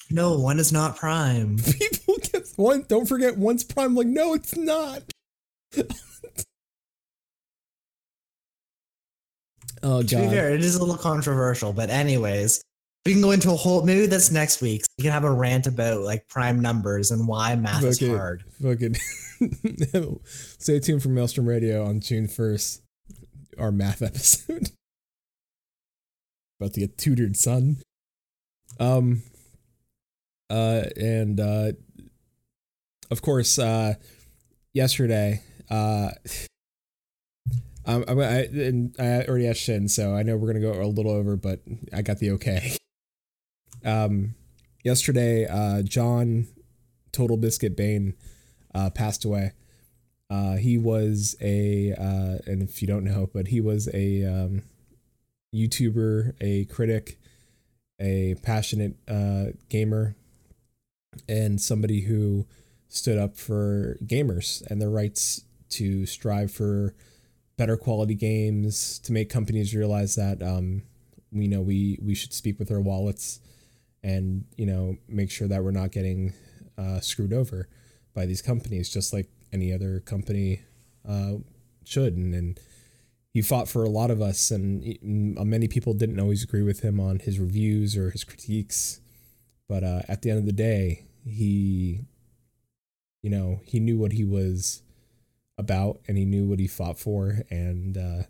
[0.09, 1.57] No, one is not prime.
[1.79, 2.85] People kept one.
[2.87, 3.93] Don't forget one's prime.
[3.95, 5.03] Like no, it's not.
[9.83, 12.61] oh To be fair, it is a little controversial, but anyways,
[13.05, 14.83] we can go into a whole maybe that's next week.
[14.97, 18.15] We can have a rant about like prime numbers and why math is Okay.
[18.15, 18.43] hard.
[18.61, 18.95] Fucking
[20.59, 22.81] stay tuned for Maelstrom Radio on June first,
[23.59, 24.69] our math episode.
[26.59, 27.77] About to get tutored, son.
[28.79, 29.23] Um.
[30.49, 31.71] Uh, and uh,
[33.09, 33.95] of course, uh,
[34.73, 36.09] yesterday, uh,
[37.85, 40.85] um, I, I, and I already asked Shin, so I know we're gonna go a
[40.85, 41.61] little over, but
[41.93, 42.77] I got the okay.
[43.83, 44.33] Um,
[44.83, 46.47] yesterday, uh, John
[47.11, 48.15] Total Biscuit Bain
[48.73, 49.51] uh, passed away.
[50.27, 54.63] Uh, he was a, uh, and if you don't know, but he was a um,
[55.53, 57.19] YouTuber, a critic,
[57.99, 60.15] a passionate uh, gamer,
[61.29, 62.45] and somebody who
[62.89, 66.93] stood up for gamers and their rights to strive for
[67.57, 70.83] better quality games, to make companies realize that um,
[71.31, 73.39] we know we we should speak with our wallets,
[74.03, 76.33] and you know make sure that we're not getting
[76.77, 77.67] uh, screwed over
[78.13, 80.61] by these companies, just like any other company
[81.07, 81.33] uh,
[81.85, 82.15] should.
[82.15, 82.59] And, and
[83.35, 87.01] he fought for a lot of us, and many people didn't always agree with him
[87.01, 89.01] on his reviews or his critiques.
[89.67, 92.05] but uh, at the end of the day, he,
[93.21, 94.83] you know, he knew what he was
[95.57, 98.23] about and he knew what he fought for, and uh,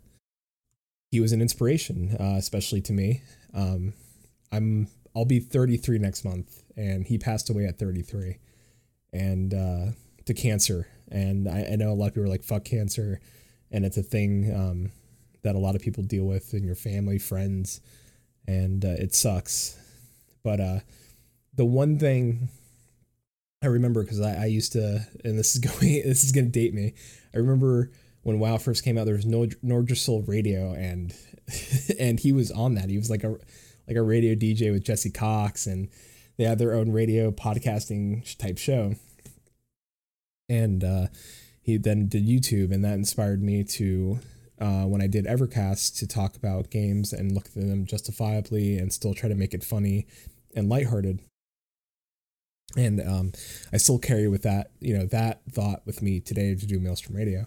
[1.12, 3.22] he was an inspiration, uh, especially to me.
[3.54, 3.92] Um,
[4.50, 8.38] I'm I'll be 33 next month, and he passed away at 33,
[9.12, 9.86] and uh,
[10.24, 10.88] to cancer.
[11.12, 13.20] And I, I know a lot of people are like, "Fuck cancer,"
[13.70, 14.92] and it's a thing um,
[15.42, 17.80] that a lot of people deal with in your family, friends,
[18.46, 19.78] and uh, it sucks.
[20.42, 20.80] But uh,
[21.54, 22.48] the one thing
[23.62, 26.74] I remember because I, I used to, and this is going, this is gonna date
[26.74, 26.94] me.
[27.34, 27.90] I remember
[28.22, 31.14] when WoW first came out, there was no Nordrassil radio, and
[31.98, 32.90] and he was on that.
[32.90, 33.36] He was like a
[33.88, 35.88] like a radio DJ with Jesse Cox, and
[36.36, 38.94] they had their own radio podcasting type show.
[40.48, 41.06] And uh,
[41.66, 44.20] he then did YouTube, and that inspired me to
[44.60, 48.92] uh, when I did Evercast to talk about games and look at them justifiably and
[48.92, 50.06] still try to make it funny
[50.54, 51.22] and lighthearted.
[52.76, 53.32] And um,
[53.72, 57.16] I still carry with that, you know, that thought with me today to do Maelstrom
[57.16, 57.46] Radio.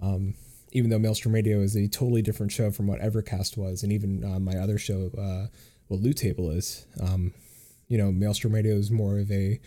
[0.00, 0.36] Um,
[0.72, 4.24] even though Maelstrom Radio is a totally different show from what Evercast was, and even
[4.24, 5.48] uh, my other show, uh,
[5.88, 6.86] what Loot Table is.
[6.98, 7.34] Um,
[7.88, 9.60] you know, Maelstrom Radio is more of a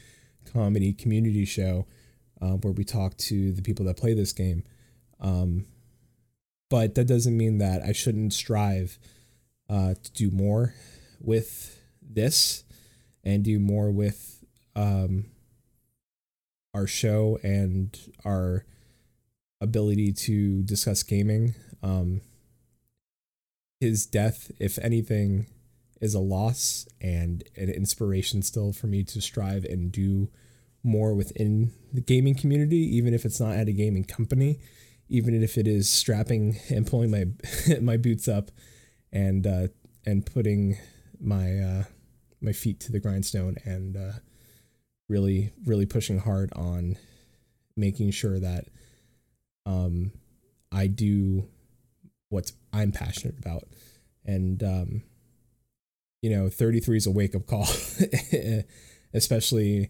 [0.51, 1.85] comedy community show
[2.41, 4.63] uh, where we talk to the people that play this game.
[5.19, 5.65] Um,
[6.69, 8.97] but that doesn't mean that I shouldn't strive
[9.69, 10.73] uh, to do more
[11.19, 12.63] with this
[13.23, 14.43] and do more with
[14.75, 15.25] um,
[16.73, 18.65] our show and our
[19.61, 21.55] ability to discuss gaming.
[21.81, 22.21] Um,
[23.79, 25.47] his death, if anything,
[26.01, 30.29] is a loss and an inspiration still for me to strive and do
[30.83, 34.59] more within the gaming community, even if it's not at a gaming company,
[35.09, 37.25] even if it is strapping and pulling my
[37.81, 38.51] my boots up
[39.11, 39.67] and uh,
[40.05, 40.77] and putting
[41.19, 41.83] my uh,
[42.41, 44.13] my feet to the grindstone and uh,
[45.09, 46.97] really really pushing hard on
[47.75, 48.65] making sure that
[49.65, 50.11] um,
[50.71, 51.47] I do
[52.29, 53.63] what I'm passionate about.
[54.25, 55.03] And, um,
[56.21, 57.67] you know, 33 is a wake up call,
[59.13, 59.89] especially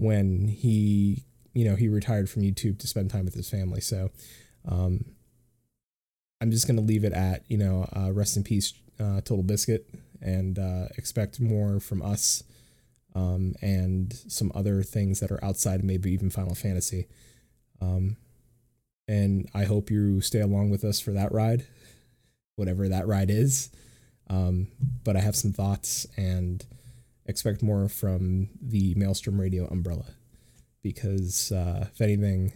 [0.00, 3.80] when he, you know, he retired from YouTube to spend time with his family.
[3.80, 4.10] So,
[4.66, 5.04] um,
[6.40, 9.86] I'm just to leave it at, you know, uh, rest in peace, uh, Total Biscuit,
[10.22, 12.42] and uh, expect more from us
[13.14, 17.06] um, and some other things that are outside, maybe even Final Fantasy.
[17.82, 18.16] Um,
[19.06, 21.66] and I hope you stay along with us for that ride,
[22.56, 23.70] whatever that ride is.
[24.30, 24.68] Um,
[25.04, 26.64] but I have some thoughts and
[27.30, 30.06] expect more from the Maelstrom Radio umbrella
[30.82, 32.52] because uh, if anything,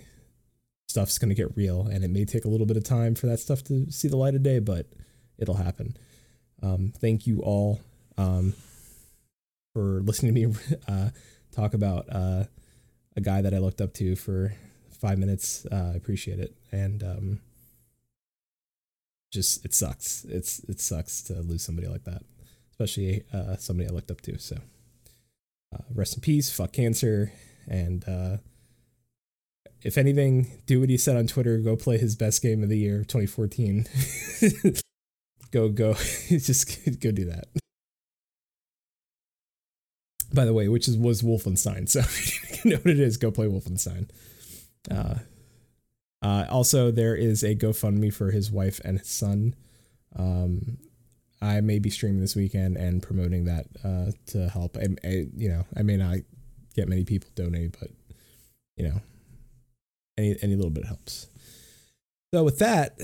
[0.89, 3.27] stuff's going to get real and it may take a little bit of time for
[3.27, 4.87] that stuff to see the light of day, but
[5.39, 5.97] it'll happen.
[6.63, 7.81] Um, thank you all
[8.17, 8.55] um,
[9.73, 10.57] for listening to me
[10.89, 11.11] uh,
[11.53, 12.45] talk about uh,
[13.17, 14.55] a guy that I looked up to for
[15.01, 15.67] five minutes.
[15.71, 17.41] Uh, I appreciate it, and um,
[19.33, 20.25] just it sucks.
[20.25, 22.23] It's it sucks to lose somebody like that,
[22.75, 24.39] especially uh, somebody I looked up to.
[24.39, 24.57] So,
[25.73, 26.53] uh, rest in peace.
[26.53, 27.33] Fuck cancer,
[27.69, 28.39] and uh,
[29.83, 31.59] if anything, do what he said on Twitter.
[31.59, 33.87] Go play his best game of the year, 2014.
[35.53, 35.95] go go,
[36.29, 37.45] just go do that.
[40.33, 41.89] By the way, which is was Wolfenstein.
[41.89, 44.11] So if you know what it is, go play Wolfenstein.
[44.91, 45.19] Uh,
[46.23, 49.55] uh, also, there is a GoFundMe for his wife and his son.
[50.17, 50.79] Um,
[51.45, 54.77] I may be streaming this weekend and promoting that uh, to help.
[54.77, 56.19] I, I, you know, I may not
[56.75, 57.91] get many people donate, but
[58.77, 59.01] you know,
[60.17, 61.29] any any little bit helps.
[62.33, 62.99] So with that,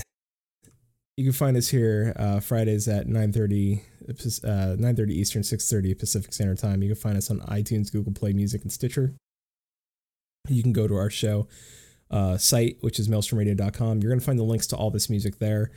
[1.17, 6.57] you can find us here uh, Fridays at 9:30 uh, 9:30 Eastern, 6:30 Pacific Standard
[6.57, 6.81] Time.
[6.81, 9.13] You can find us on iTunes, Google Play Music, and Stitcher.
[10.49, 11.47] You can go to our show
[12.09, 14.01] uh, site, which is maelstromradio.com.
[14.01, 15.71] You're going to find the links to all this music there.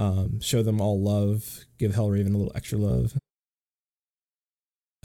[0.00, 1.66] Um, show them all love.
[1.78, 3.18] Give Hellraven a little extra love.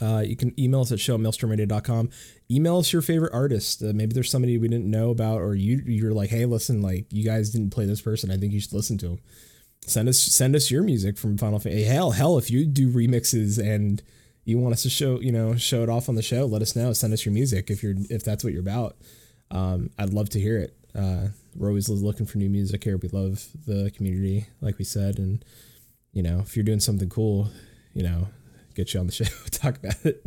[0.00, 2.10] Uh, you can email us at show maelstromradio.com.
[2.50, 3.82] Email us your favorite artist.
[3.82, 7.06] Uh, maybe there's somebody we didn't know about, or you you're like, hey, listen, like
[7.10, 8.30] you guys didn't play this person.
[8.30, 9.18] I think you should listen to them.
[9.86, 11.84] Send us send us your music from Final Fantasy.
[11.84, 14.02] Hell, hell, if you do remixes and
[14.44, 16.74] you want us to show you know show it off on the show, let us
[16.74, 16.92] know.
[16.92, 18.96] Send us your music if you're if that's what you're about.
[19.50, 20.76] Um, I'd love to hear it.
[20.96, 22.96] Uh, we're always looking for new music here.
[22.96, 25.44] We love the community, like we said, and
[26.12, 27.48] you know if you're doing something cool,
[27.94, 28.28] you know,
[28.74, 30.24] get you on the show, talk about it.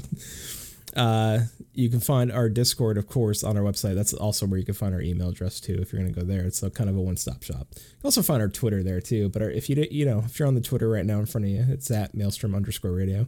[0.96, 1.40] Uh,
[1.74, 3.96] you can find our Discord, of course, on our website.
[3.96, 5.78] That's also where you can find our email address too.
[5.80, 7.68] If you're going to go there, it's a kind of a one-stop shop.
[7.76, 9.30] You can also find our Twitter there too.
[9.30, 11.46] But our, if you you know if you're on the Twitter right now in front
[11.46, 13.28] of you, it's at Maelstrom underscore Radio.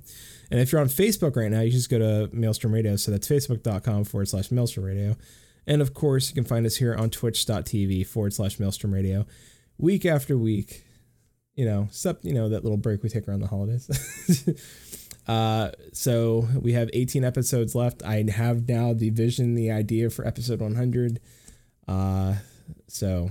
[0.49, 2.95] And if you're on Facebook right now, you just go to Maelstrom Radio.
[2.95, 5.15] So that's facebook.com forward slash Maelstrom Radio.
[5.67, 9.25] And of course, you can find us here on twitch.tv forward slash Maelstrom Radio
[9.77, 10.85] week after week.
[11.55, 13.89] You know, except, you know, that little break we take around the holidays.
[15.27, 18.01] uh, so we have 18 episodes left.
[18.03, 21.19] I have now the vision, the idea for episode 100.
[21.88, 22.35] Uh,
[22.88, 23.29] so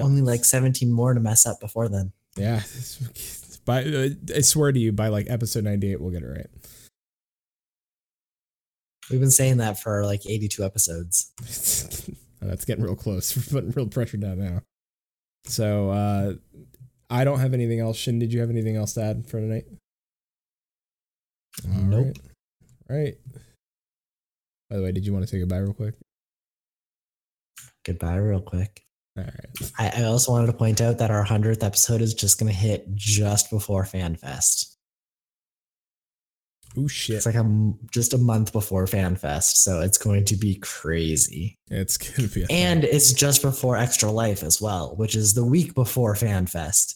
[0.00, 2.12] Only like 17 more to mess up before then.
[2.36, 2.62] yeah,
[3.64, 6.50] by, I swear to you, by like episode 98, we'll get it right.
[9.10, 11.32] We've been saying that for like 82 episodes.
[12.40, 13.36] That's getting real close.
[13.52, 14.62] We're putting real pressure down now.
[15.44, 16.34] So uh
[17.10, 17.96] I don't have anything else.
[17.98, 19.66] Shin, did you have anything else to add for tonight?
[21.68, 22.06] All Nope.
[22.06, 22.18] right.
[22.88, 23.14] Right.
[24.70, 25.94] By the way, did you want to say goodbye real quick?
[27.84, 28.80] Goodbye, real quick.
[29.18, 29.70] All right.
[29.78, 32.56] I, I also wanted to point out that our 100th episode is just going to
[32.58, 34.71] hit just before FanFest.
[36.76, 37.16] Oh shit.
[37.16, 39.56] It's like a, just a month before FanFest.
[39.56, 41.58] So it's going to be crazy.
[41.70, 45.74] It's gonna be And it's just before Extra Life as well, which is the week
[45.74, 46.94] before FanFest,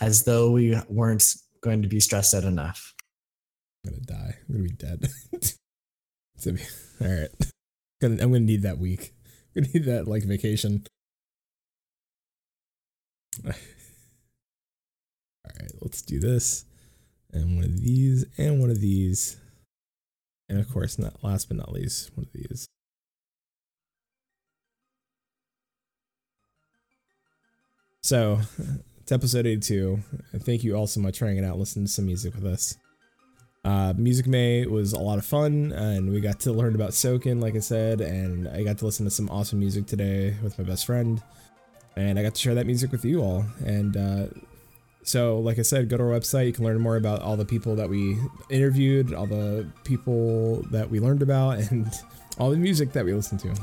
[0.00, 2.94] as though we weren't going to be stressed out enough.
[3.84, 4.36] I'm gonna die.
[4.48, 5.10] I'm gonna be dead.
[6.44, 6.62] be,
[7.00, 7.28] all right.
[8.00, 9.14] Gonna, I'm gonna need that week.
[9.56, 10.86] I'm gonna need that like vacation.
[13.44, 13.52] all
[15.60, 16.64] right, let's do this.
[17.32, 19.36] And one of these, and one of these.
[20.48, 22.68] And of course, not last but not least, one of these.
[28.02, 28.40] So,
[29.00, 30.00] it's episode 82.
[30.38, 32.76] Thank you all so much for hanging out, listening to some music with us.
[33.64, 37.42] Uh, Music May was a lot of fun, and we got to learn about Soken,
[37.42, 40.64] like I said, and I got to listen to some awesome music today with my
[40.64, 41.22] best friend,
[41.96, 43.44] and I got to share that music with you all.
[43.66, 44.26] And uh,
[45.08, 46.44] so, like I said, go to our website.
[46.44, 48.18] You can learn more about all the people that we
[48.50, 51.90] interviewed, all the people that we learned about, and
[52.36, 53.54] all the music that we listened to,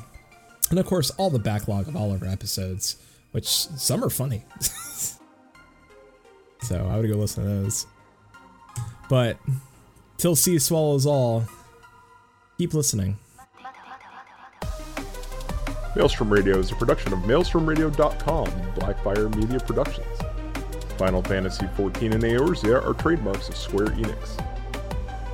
[0.71, 2.97] and of course, all the backlog of all of our episodes,
[3.31, 4.43] which some are funny.
[6.63, 7.85] so I would go listen to those.
[9.07, 9.37] But
[10.17, 11.45] till sea swallows all,
[12.57, 13.19] keep listening.
[15.95, 20.14] Maelstrom Radio is a production of MaelstromRadio.com Blackfire Media Productions.
[20.97, 24.41] Final Fantasy XIV and Eorzea are trademarks of Square Enix.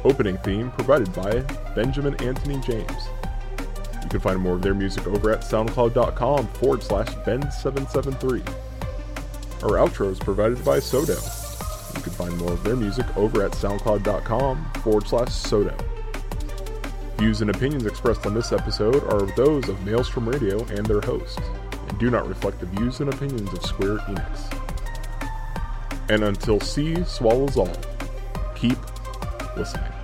[0.03, 1.41] Opening theme provided by
[1.75, 3.09] Benjamin Anthony James.
[4.01, 8.47] You can find more of their music over at soundcloud.com forward slash Ben773.
[9.63, 11.13] Our outro is provided by Soto.
[11.95, 15.75] You can find more of their music over at soundcloud.com forward slash Soto.
[17.17, 21.37] Views and opinions expressed on this episode are those of Maelstrom Radio and their hosts,
[21.87, 24.60] and do not reflect the views and opinions of Square Enix.
[26.11, 27.71] And until sea swallows all,
[28.53, 28.77] keep
[29.55, 30.00] listening.